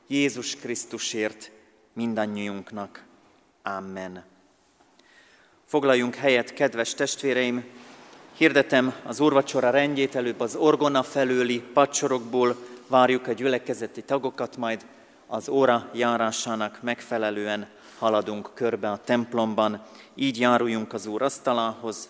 Jézus 0.08 0.56
Krisztusért 0.56 1.52
mindannyiunknak. 1.94 3.04
Amen. 3.64 4.24
Foglaljunk 5.66 6.16
helyet, 6.16 6.54
kedves 6.54 6.94
testvéreim! 6.94 7.64
Hirdetem 8.34 8.94
az 9.04 9.20
úrvacsora 9.20 9.70
rendjét 9.70 10.16
előbb 10.16 10.40
az 10.40 10.56
orgona 10.56 11.04
felőli 11.04 11.64
pacsorokból, 11.74 12.56
várjuk 12.92 13.28
a 13.28 13.32
gyülekezeti 13.32 14.02
tagokat, 14.02 14.58
majd 14.58 14.86
az 15.28 15.50
óra 15.50 15.90
járásának 15.94 16.80
megfelelően 16.82 17.68
haladunk 17.98 18.52
körbe 18.54 18.92
a 18.92 18.98
templomban, 18.98 19.84
így 20.16 20.40
járuljunk 20.40 20.94
az 20.94 21.06
Úr 21.06 21.22
asztalához, 21.22 22.10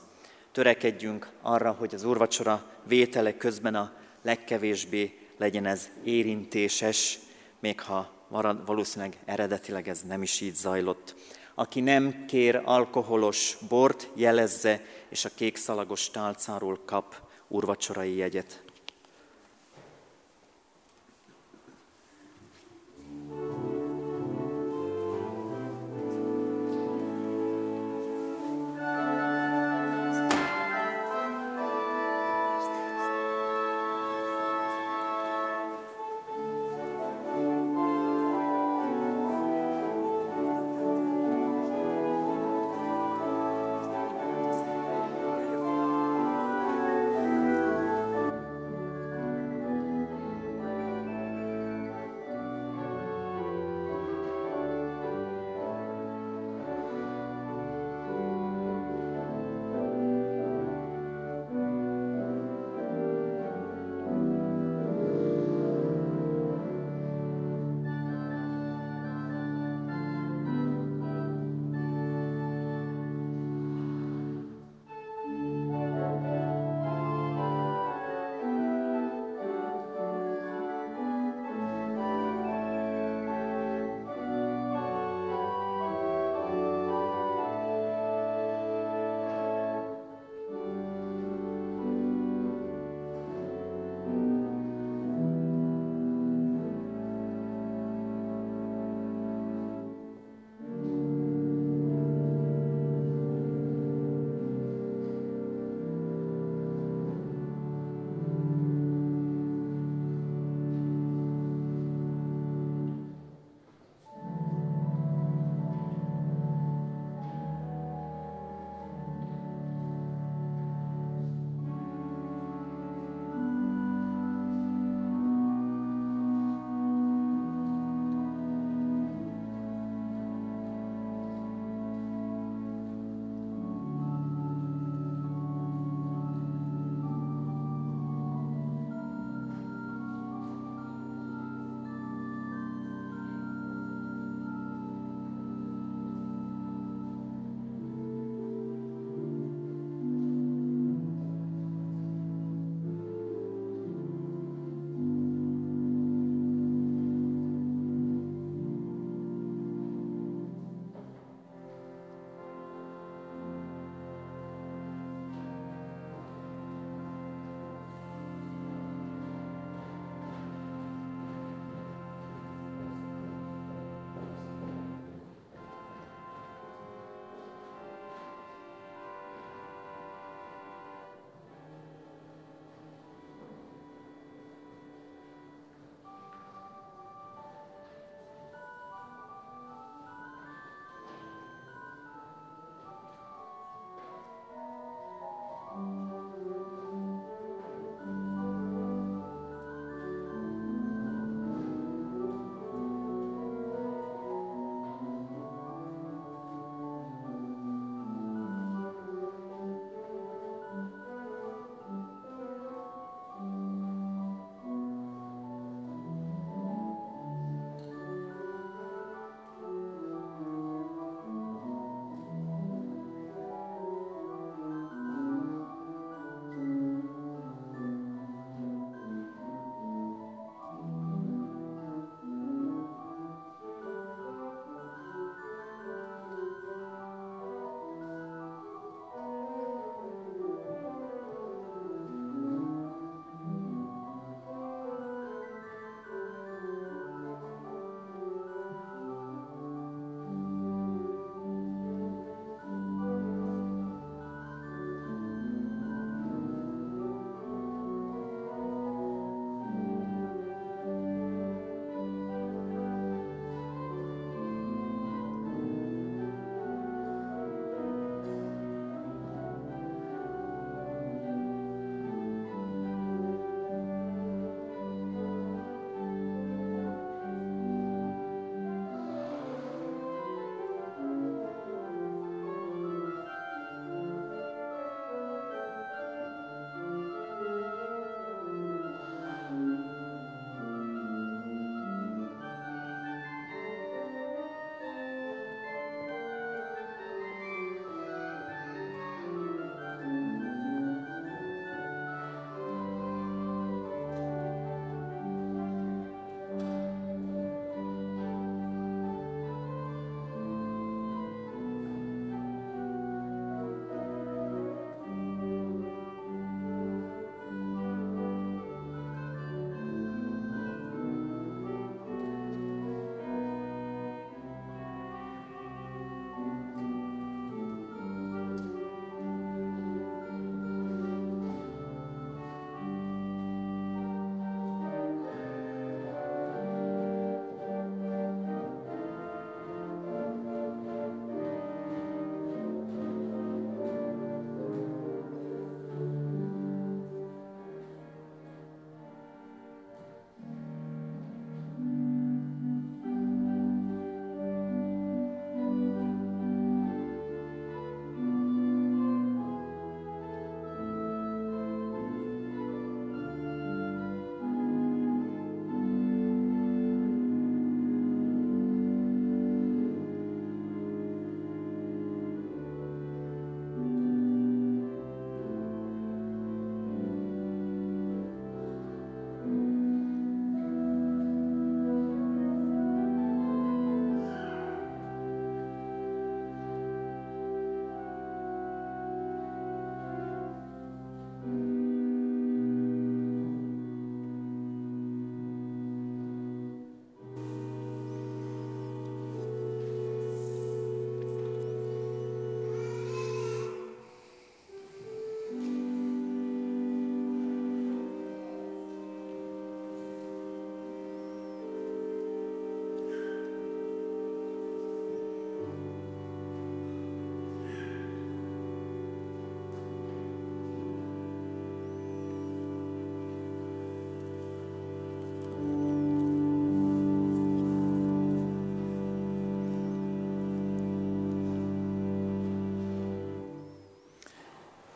törekedjünk 0.52 1.30
arra, 1.42 1.72
hogy 1.72 1.94
az 1.94 2.04
úrvacsora 2.04 2.64
vétele 2.88 3.38
közben 3.38 3.76
a 3.76 3.92
legkevésbé 4.22 5.18
legyen 5.38 5.66
ez 5.66 5.90
érintéses, 6.04 7.20
még 7.60 7.82
ha 7.82 8.12
valószínűleg 8.66 9.18
eredetileg 9.26 9.88
ez 9.90 10.02
nem 10.08 10.22
is 10.22 10.42
így 10.42 10.56
zajlott. 10.56 11.16
Aki 11.56 11.80
nem 11.80 12.26
kér 12.28 12.62
alkoholos 12.66 13.58
bort, 13.70 14.10
jelezze, 14.14 14.82
és 15.10 15.26
a 15.26 15.30
kékszalagos 15.36 16.10
tálcáról 16.10 16.80
kap 16.86 17.16
urvacsorai 17.48 18.16
jegyet. 18.16 18.71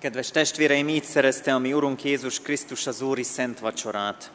Kedves 0.05 0.31
testvéreim, 0.31 0.87
így 0.87 1.03
szerezte 1.03 1.53
a 1.53 1.59
mi 1.59 1.73
Urunk 1.73 2.03
Jézus 2.03 2.39
Krisztus 2.39 2.87
az 2.87 3.01
Úri 3.01 3.23
Szent 3.23 3.59
Vacsorát. 3.59 4.31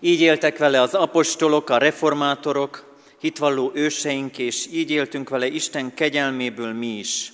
Így 0.00 0.20
éltek 0.20 0.58
vele 0.58 0.80
az 0.80 0.94
apostolok, 0.94 1.70
a 1.70 1.78
reformátorok, 1.78 2.96
hitvalló 3.20 3.70
őseink, 3.74 4.38
és 4.38 4.66
így 4.72 4.90
éltünk 4.90 5.28
vele 5.28 5.46
Isten 5.46 5.94
kegyelméből 5.94 6.72
mi 6.72 6.98
is. 6.98 7.32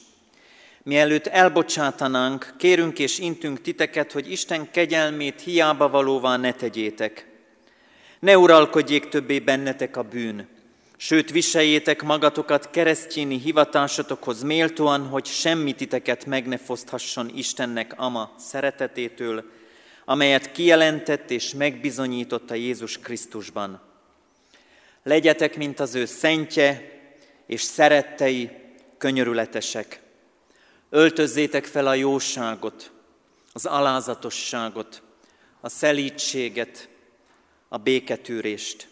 Mielőtt 0.83 1.27
elbocsátanánk, 1.27 2.55
kérünk 2.59 2.99
és 2.99 3.19
intünk 3.19 3.61
titeket, 3.61 4.13
hogy 4.13 4.31
Isten 4.31 4.71
kegyelmét 4.71 5.41
hiába 5.41 5.89
valóvá 5.89 6.37
ne 6.37 6.53
tegyétek. 6.53 7.27
Ne 8.19 8.39
uralkodjék 8.39 9.09
többé 9.09 9.39
bennetek 9.39 9.97
a 9.97 10.03
bűn, 10.03 10.49
sőt 11.01 11.31
viseljétek 11.31 12.03
magatokat 12.03 12.71
keresztjéni 12.71 13.39
hivatásotokhoz 13.39 14.43
méltóan, 14.43 15.07
hogy 15.07 15.27
semmi 15.27 15.73
titeket 15.73 16.27
meg 16.27 16.47
ne 16.47 16.57
foszthasson 16.57 17.31
Istennek 17.35 17.95
ama 17.97 18.35
szeretetétől, 18.39 19.45
amelyet 20.05 20.53
kijelentett 20.53 21.31
és 21.31 21.55
megbizonyította 21.55 22.55
Jézus 22.55 22.99
Krisztusban. 22.99 23.81
Legyetek, 25.03 25.57
mint 25.57 25.81
az 25.81 25.95
ő 25.95 26.05
szentje 26.05 27.01
és 27.47 27.63
szerettei, 27.63 28.51
könyörületesek. 28.99 30.01
Öltözzétek 30.91 31.65
fel 31.65 31.87
a 31.87 31.95
jóságot, 31.95 32.91
az 33.53 33.67
alázatosságot, 33.67 35.03
a 35.61 35.69
szelítséget, 35.69 36.89
a 37.69 37.77
béketűrést. 37.77 38.89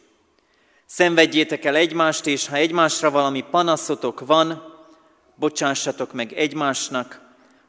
Szenvedjétek 0.86 1.64
el 1.64 1.76
egymást, 1.76 2.26
és 2.26 2.48
ha 2.48 2.56
egymásra 2.56 3.10
valami 3.10 3.44
panaszotok 3.50 4.26
van, 4.26 4.74
bocsássatok 5.34 6.12
meg 6.12 6.32
egymásnak, 6.32 7.20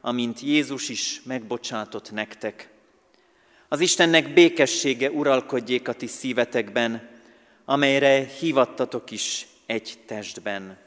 amint 0.02 0.40
Jézus 0.40 0.90
is 0.90 1.22
megbocsátott 1.26 2.12
nektek. 2.12 2.70
Az 3.68 3.80
Istennek 3.80 4.34
békessége 4.34 5.10
uralkodjék 5.12 5.88
a 5.88 5.94
ti 5.94 6.08
szívetekben, 6.08 7.10
amelyre 7.66 8.26
hívattatok 8.26 9.12
is 9.12 9.48
egy 9.66 9.94
testben. 10.06 10.78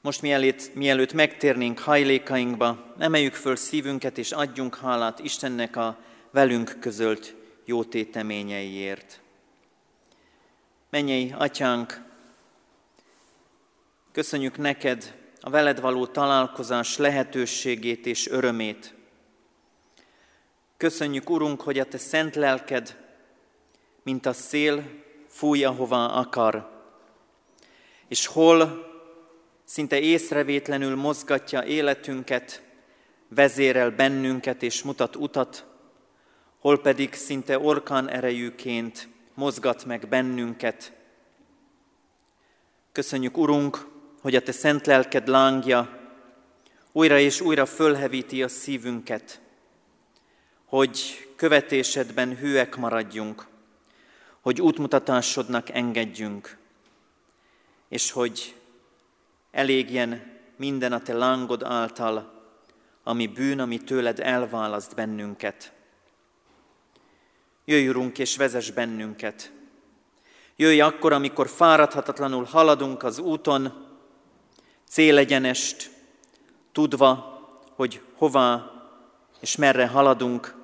Most 0.00 0.22
mielőtt, 0.22 0.74
mielőtt 0.74 1.12
megtérnénk 1.12 1.78
hajlékainkba, 1.78 2.94
emeljük 2.98 3.34
föl 3.34 3.56
szívünket 3.56 4.18
és 4.18 4.32
adjunk 4.32 4.76
hálát 4.76 5.18
Istennek 5.18 5.76
a 5.76 5.98
velünk 6.30 6.76
közölt 6.80 7.34
jó 7.64 7.84
téteményeiért. 7.84 9.20
Mennyei 10.92 11.34
atyánk, 11.38 12.02
köszönjük 14.12 14.58
neked 14.58 15.14
a 15.40 15.50
veled 15.50 15.80
való 15.80 16.06
találkozás 16.06 16.96
lehetőségét 16.96 18.06
és 18.06 18.28
örömét. 18.28 18.94
Köszönjük, 20.76 21.30
Urunk, 21.30 21.60
hogy 21.60 21.78
a 21.78 21.84
te 21.84 21.98
szent 21.98 22.34
lelked, 22.34 22.96
mint 24.02 24.26
a 24.26 24.32
szél, 24.32 24.84
fúj, 25.28 25.64
ahová 25.64 26.06
akar, 26.06 26.70
és 28.08 28.26
hol 28.26 28.86
szinte 29.64 29.98
észrevétlenül 30.00 30.96
mozgatja 30.96 31.64
életünket, 31.64 32.62
vezérel 33.28 33.90
bennünket 33.90 34.62
és 34.62 34.82
mutat 34.82 35.16
utat, 35.16 35.64
hol 36.58 36.80
pedig 36.80 37.14
szinte 37.14 37.58
orkán 37.58 38.08
erejűként 38.08 39.11
mozgat 39.34 39.84
meg 39.84 40.08
bennünket. 40.08 40.92
Köszönjük, 42.92 43.36
Urunk, 43.36 43.86
hogy 44.20 44.34
a 44.34 44.42
Te 44.42 44.52
szent 44.52 44.86
lelked 44.86 45.28
lángja 45.28 46.00
újra 46.92 47.18
és 47.18 47.40
újra 47.40 47.66
fölhevíti 47.66 48.42
a 48.42 48.48
szívünket, 48.48 49.40
hogy 50.64 51.28
követésedben 51.36 52.36
hűek 52.36 52.76
maradjunk, 52.76 53.46
hogy 54.40 54.60
útmutatásodnak 54.60 55.68
engedjünk, 55.68 56.56
és 57.88 58.10
hogy 58.10 58.54
elégjen 59.50 60.40
minden 60.56 60.92
a 60.92 61.02
Te 61.02 61.12
lángod 61.14 61.62
által, 61.62 62.42
ami 63.02 63.26
bűn, 63.26 63.60
ami 63.60 63.78
tőled 63.78 64.20
elválaszt 64.20 64.94
bennünket. 64.94 65.72
Jöjj, 67.64 67.88
Urunk, 67.88 68.18
és 68.18 68.36
vezess 68.36 68.70
bennünket. 68.70 69.52
Jöjj 70.56 70.80
akkor, 70.80 71.12
amikor 71.12 71.48
fáradhatatlanul 71.48 72.44
haladunk 72.44 73.02
az 73.02 73.18
úton, 73.18 73.86
célegyenest, 74.88 75.90
tudva, 76.72 77.40
hogy 77.74 78.00
hová 78.16 78.70
és 79.40 79.56
merre 79.56 79.86
haladunk, 79.86 80.54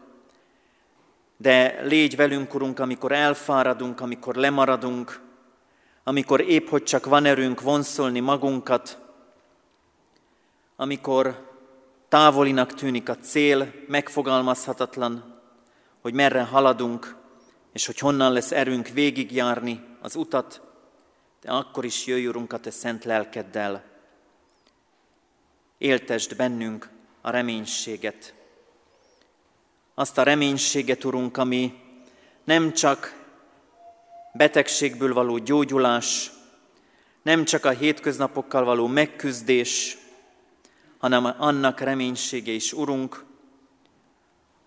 de 1.36 1.82
légy 1.82 2.16
velünk, 2.16 2.54
Urunk, 2.54 2.78
amikor 2.78 3.12
elfáradunk, 3.12 4.00
amikor 4.00 4.34
lemaradunk, 4.34 5.20
amikor 6.04 6.40
épp 6.40 6.68
hogy 6.68 6.82
csak 6.82 7.06
van 7.06 7.24
erőnk 7.24 7.60
vonszolni 7.60 8.20
magunkat, 8.20 8.98
amikor 10.76 11.46
távolinak 12.08 12.74
tűnik 12.74 13.08
a 13.08 13.16
cél, 13.16 13.72
megfogalmazhatatlan, 13.86 15.37
hogy 16.00 16.14
merre 16.14 16.42
haladunk, 16.42 17.16
és 17.72 17.86
hogy 17.86 17.98
honnan 17.98 18.32
lesz 18.32 18.52
erőnk 18.52 18.88
végigjárni 18.88 19.84
az 20.00 20.16
utat, 20.16 20.60
de 21.40 21.50
akkor 21.50 21.84
is 21.84 22.06
jöjj, 22.06 22.26
Urunk, 22.26 22.52
a 22.52 22.58
Te 22.58 22.70
szent 22.70 23.04
lelkeddel. 23.04 23.84
Éltesd 25.78 26.36
bennünk 26.36 26.90
a 27.20 27.30
reménységet. 27.30 28.34
Azt 29.94 30.18
a 30.18 30.22
reménységet, 30.22 31.04
Urunk, 31.04 31.36
ami 31.36 31.80
nem 32.44 32.72
csak 32.72 33.26
betegségből 34.32 35.14
való 35.14 35.38
gyógyulás, 35.38 36.30
nem 37.22 37.44
csak 37.44 37.64
a 37.64 37.70
hétköznapokkal 37.70 38.64
való 38.64 38.86
megküzdés, 38.86 39.98
hanem 40.98 41.24
annak 41.38 41.80
reménysége 41.80 42.52
is, 42.52 42.72
Urunk, 42.72 43.24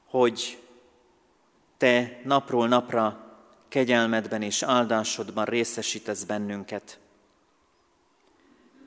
hogy 0.06 0.61
te 1.82 2.20
napról 2.24 2.68
napra 2.68 3.36
kegyelmedben 3.68 4.42
és 4.42 4.64
áldásodban 4.64 5.46
részesítesz 5.46 6.24
bennünket. 6.24 7.00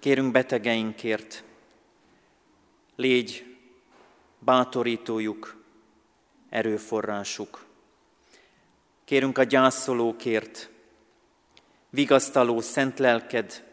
Kérünk 0.01 0.33
betegeinkért, 0.33 1.45
légy 2.97 3.57
bátorítójuk, 4.39 5.65
erőforrásuk. 6.49 7.65
Kérünk 9.05 9.39
a 9.39 9.43
gyászolókért, 9.43 10.71
vigasztaló 11.91 12.61
szent 12.61 12.99
lelked 12.99 13.65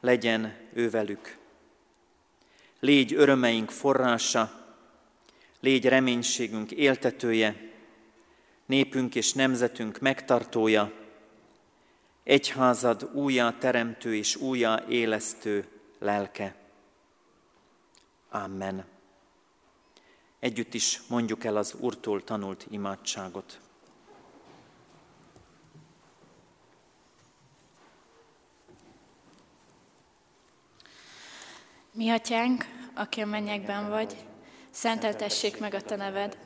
legyen 0.00 0.56
ővelük. 0.72 1.36
Légy 2.80 3.14
örömeink 3.14 3.70
forrása, 3.70 4.64
légy 5.60 5.84
reménységünk 5.88 6.70
éltetője, 6.70 7.74
népünk 8.66 9.14
és 9.14 9.32
nemzetünk 9.32 9.98
megtartója, 9.98 10.92
egyházad 12.22 13.10
újjá 13.14 13.58
teremtő 13.58 14.14
és 14.14 14.36
újjá 14.36 14.84
élesztő 14.88 15.68
lelke. 15.98 16.54
Amen. 18.30 18.84
Együtt 20.38 20.74
is 20.74 21.00
mondjuk 21.08 21.44
el 21.44 21.56
az 21.56 21.74
Úrtól 21.80 22.24
tanult 22.24 22.66
imádságot. 22.70 23.60
Mi 31.92 32.10
atyánk, 32.10 32.64
aki 32.94 33.20
a 33.20 33.26
mennyekben 33.26 33.88
vagy, 33.88 34.16
szenteltessék 34.70 35.58
meg 35.58 35.74
a 35.74 35.80
te 35.80 35.96
neved, 35.96 36.45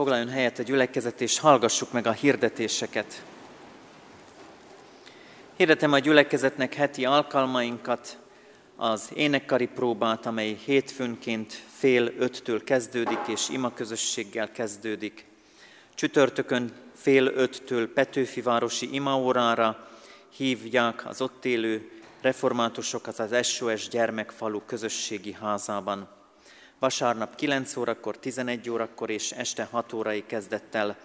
Foglaljon 0.00 0.28
helyet 0.28 0.58
a 0.58 0.62
gyülekezet, 0.62 1.20
és 1.20 1.38
hallgassuk 1.38 1.92
meg 1.92 2.06
a 2.06 2.12
hirdetéseket. 2.12 3.22
Hirdetem 5.56 5.92
a 5.92 5.98
gyülekezetnek 5.98 6.74
heti 6.74 7.04
alkalmainkat, 7.04 8.18
az 8.76 9.10
énekkari 9.14 9.66
próbát, 9.66 10.26
amely 10.26 10.58
hétfőnként 10.64 11.62
fél 11.78 12.12
öttől 12.18 12.64
kezdődik, 12.64 13.18
és 13.26 13.48
ima 13.48 13.74
közösséggel 13.74 14.52
kezdődik. 14.52 15.24
Csütörtökön 15.94 16.72
fél 16.94 17.26
öttől 17.26 17.92
Petőfi 17.92 18.40
városi 18.40 18.94
imaórára 18.94 19.88
hívják 20.36 21.06
az 21.06 21.20
ott 21.20 21.44
élő 21.44 21.90
reformátusokat 22.20 23.18
az 23.18 23.46
SOS 23.46 23.88
gyermekfalu 23.88 24.60
közösségi 24.66 25.32
házában. 25.32 26.19
Vasárnap 26.80 27.34
9 27.34 27.76
órakor, 27.76 28.18
11 28.18 28.70
órakor 28.70 29.10
és 29.10 29.32
este 29.32 29.68
6 29.70 29.92
órai 29.92 30.26
kezdettel 30.26 30.96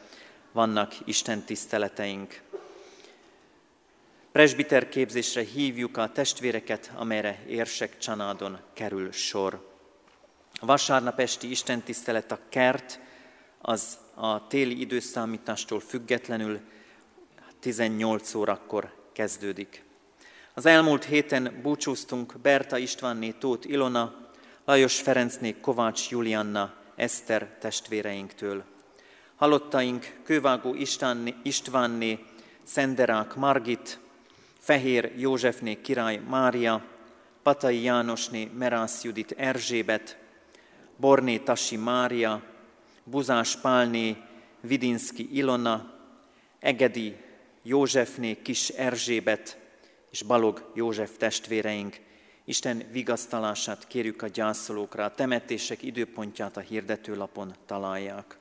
vannak 0.51 0.93
Isten 1.05 1.41
tiszteleteink. 1.41 2.41
Presbiter 4.32 4.89
képzésre 4.89 5.41
hívjuk 5.41 5.97
a 5.97 6.11
testvéreket, 6.11 6.91
amelyre 6.95 7.43
érsek 7.47 7.97
csanádon 7.97 8.59
kerül 8.73 9.11
sor. 9.11 9.69
A 10.53 10.65
vasárnap 10.65 11.19
esti 11.19 11.49
istentisztelet 11.49 12.32
a 12.32 12.39
kert, 12.49 12.99
az 13.61 13.97
a 14.13 14.47
téli 14.47 14.80
időszámítástól 14.80 15.80
függetlenül 15.80 16.59
18 17.59 18.34
órakor 18.34 18.93
kezdődik. 19.11 19.84
Az 20.53 20.65
elmúlt 20.65 21.03
héten 21.03 21.59
búcsúztunk 21.61 22.39
Berta 22.41 22.78
Istvánné 22.78 23.32
Tóth 23.32 23.69
Ilona, 23.69 24.24
Lajos 24.68 25.01
Ferencné 25.01 25.55
Kovács 25.61 26.09
Julianna, 26.09 26.74
Eszter 26.95 27.57
testvéreinktől. 27.59 28.63
Halottaink 29.36 30.22
Kővágó 30.24 30.76
Istvánné, 31.43 32.20
Szenderák 32.63 33.36
Margit, 33.36 33.99
Fehér 34.59 35.11
Józsefné 35.18 35.82
király 35.82 36.18
Mária, 36.18 36.84
Patai 37.43 37.82
Jánosné 37.82 38.49
Merász 38.57 39.03
Judit 39.03 39.32
Erzsébet, 39.32 40.18
Borné 40.97 41.38
Tasi 41.38 41.76
Mária, 41.76 42.41
Buzás 43.03 43.55
Pálné 43.55 44.18
Vidinski 44.61 45.30
Ilona, 45.32 45.93
Egedi 46.59 47.16
Józsefné 47.63 48.41
Kis 48.41 48.70
Erzsébet 48.70 49.57
és 50.11 50.22
Balog 50.22 50.72
József 50.74 51.18
testvéreink. 51.18 52.05
Isten 52.47 52.83
vigasztalását 52.91 53.87
kérjük 53.87 54.21
a 54.21 54.27
gyászolókra, 54.27 55.03
a 55.03 55.13
temetések 55.13 55.81
időpontját 55.81 56.57
a 56.57 56.59
hirdetőlapon 56.59 57.55
találják. 57.65 58.37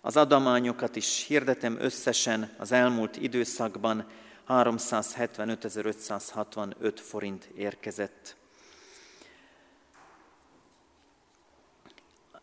Az 0.00 0.16
adományokat 0.16 0.96
is 0.96 1.24
hirdetem 1.26 1.76
összesen 1.80 2.54
az 2.58 2.72
elmúlt 2.72 3.16
időszakban 3.16 4.06
375.565 4.48 6.92
forint 6.94 7.44
érkezett. 7.44 8.36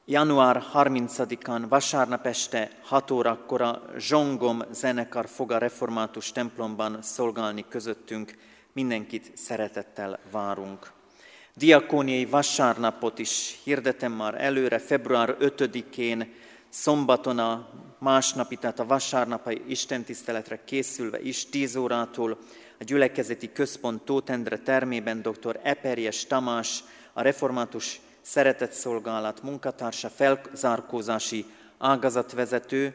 Január 0.05 0.63
30-án 0.73 1.65
vasárnap 1.69 2.25
este 2.25 2.71
6 2.81 3.11
órakor 3.11 3.61
a 3.61 3.81
Zsongom 3.97 4.63
zenekar 4.71 5.27
fog 5.27 5.51
a 5.51 5.57
református 5.57 6.31
templomban 6.31 7.01
szolgálni 7.01 7.65
közöttünk. 7.69 8.37
Mindenkit 8.73 9.31
szeretettel 9.37 10.19
várunk. 10.31 10.91
Diakóniai 11.55 12.25
vasárnapot 12.25 13.19
is 13.19 13.59
hirdetem 13.63 14.11
már 14.11 14.41
előre, 14.41 14.79
február 14.79 15.35
5-én 15.39 16.33
szombaton 16.69 17.39
a 17.39 17.69
másnapi, 17.99 18.55
tehát 18.55 18.79
a 18.79 18.85
vasárnapai 18.85 19.61
istentiszteletre 19.67 20.63
készülve 20.65 21.21
is 21.21 21.49
10 21.49 21.75
órától 21.75 22.37
a 22.79 22.83
gyülekezeti 22.83 23.51
központ 23.51 24.01
Tótendre 24.01 24.57
termében 24.57 25.21
dr. 25.21 25.59
Eperjes 25.63 26.25
Tamás, 26.25 26.83
a 27.13 27.21
református 27.21 27.99
szeretetszolgálat 28.21 29.43
munkatársa, 29.43 30.09
felzárkózási 30.09 31.45
ágazatvezető 31.77 32.93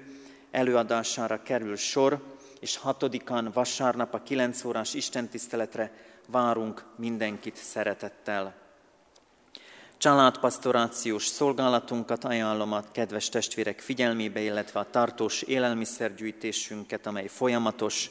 előadására 0.51 1.43
kerül 1.43 1.77
sor, 1.77 2.34
és 2.65 2.77
hatodikán 2.77 3.51
vasárnap 3.53 4.15
a 4.15 4.23
9 4.23 4.65
órás 4.65 4.95
istentiszteletre 4.95 5.93
várunk 6.29 6.85
mindenkit 6.97 7.57
szeretettel. 7.57 8.55
Családpastorációs 9.97 11.27
szolgálatunkat 11.27 12.25
ajánlom 12.25 12.73
a 12.73 12.83
kedves 12.93 13.29
testvérek 13.29 13.81
figyelmébe, 13.81 14.41
illetve 14.41 14.81
a 14.81 14.91
tartós 14.91 15.43
élelmiszergyűjtésünket, 15.43 17.07
amely 17.07 17.27
folyamatos, 17.27 18.11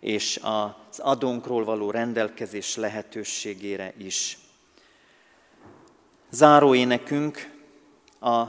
és 0.00 0.40
az 0.42 0.98
adónkról 0.98 1.64
való 1.64 1.90
rendelkezés 1.90 2.76
lehetőségére 2.76 3.92
is. 3.96 4.38
Záróénekünk 6.30 7.50
a 8.20 8.44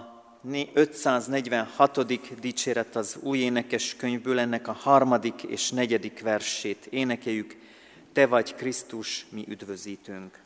546. 0.73 2.39
dicséret 2.39 2.95
az 2.95 3.17
új 3.21 3.37
énekes 3.37 3.95
könyvből, 3.95 4.39
ennek 4.39 4.67
a 4.67 4.71
harmadik 4.71 5.43
és 5.43 5.71
negyedik 5.71 6.21
versét 6.21 6.85
énekeljük. 6.89 7.55
Te 8.13 8.27
vagy 8.27 8.55
Krisztus, 8.55 9.25
mi 9.29 9.45
üdvözítőnk. 9.47 10.39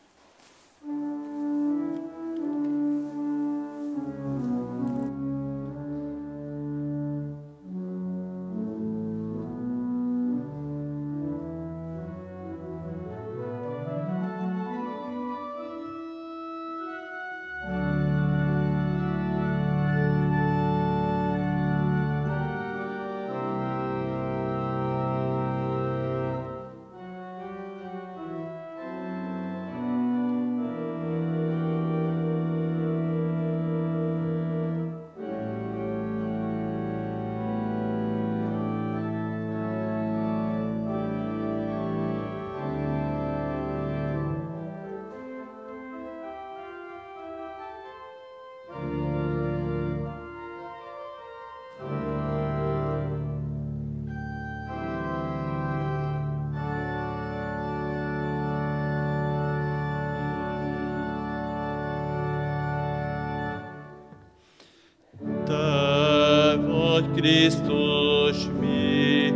Krisztus 67.26 68.38
mi 68.60 69.34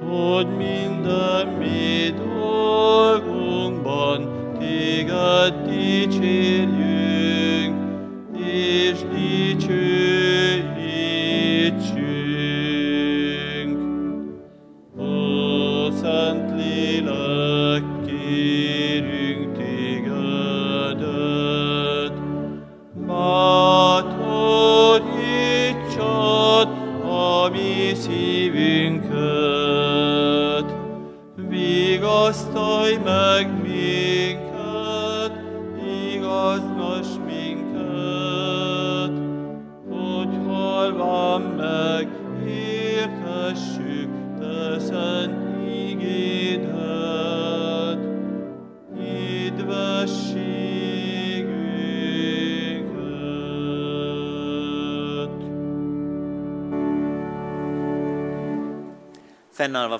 halván 0.00 0.46
meg, 0.56 0.85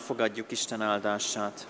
Fennállva 0.07 0.24
fogadjuk 0.24 0.50
Isten 0.50 0.82
áldását. 0.82 1.66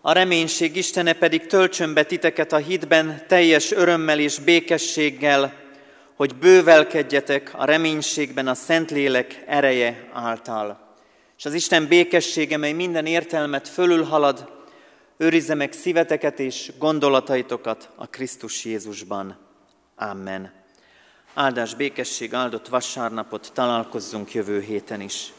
A 0.00 0.12
reménység 0.12 0.76
Istene 0.76 1.12
pedig 1.12 1.46
töltsön 1.46 1.94
be 1.94 2.02
titeket 2.02 2.52
a 2.52 2.56
hitben 2.56 3.24
teljes 3.28 3.72
örömmel 3.72 4.18
és 4.18 4.38
békességgel, 4.38 5.54
hogy 6.14 6.34
bővelkedjetek 6.34 7.50
a 7.54 7.64
reménységben 7.64 8.48
a 8.48 8.54
Szentlélek 8.54 9.42
ereje 9.46 10.08
által. 10.12 10.94
És 11.38 11.44
az 11.44 11.54
Isten 11.54 11.86
békessége, 11.86 12.56
mely 12.56 12.72
minden 12.72 13.06
értelmet 13.06 13.68
fölülhalad, 13.68 14.48
őrizze 15.16 15.54
meg 15.54 15.72
szíveteket 15.72 16.40
és 16.40 16.72
gondolataitokat 16.78 17.88
a 17.96 18.06
Krisztus 18.06 18.64
Jézusban. 18.64 19.36
Amen. 19.96 20.59
Áldás 21.34 21.74
békesség, 21.74 22.34
áldott 22.34 22.68
vasárnapot, 22.68 23.50
találkozzunk 23.52 24.32
jövő 24.32 24.60
héten 24.60 25.00
is. 25.00 25.32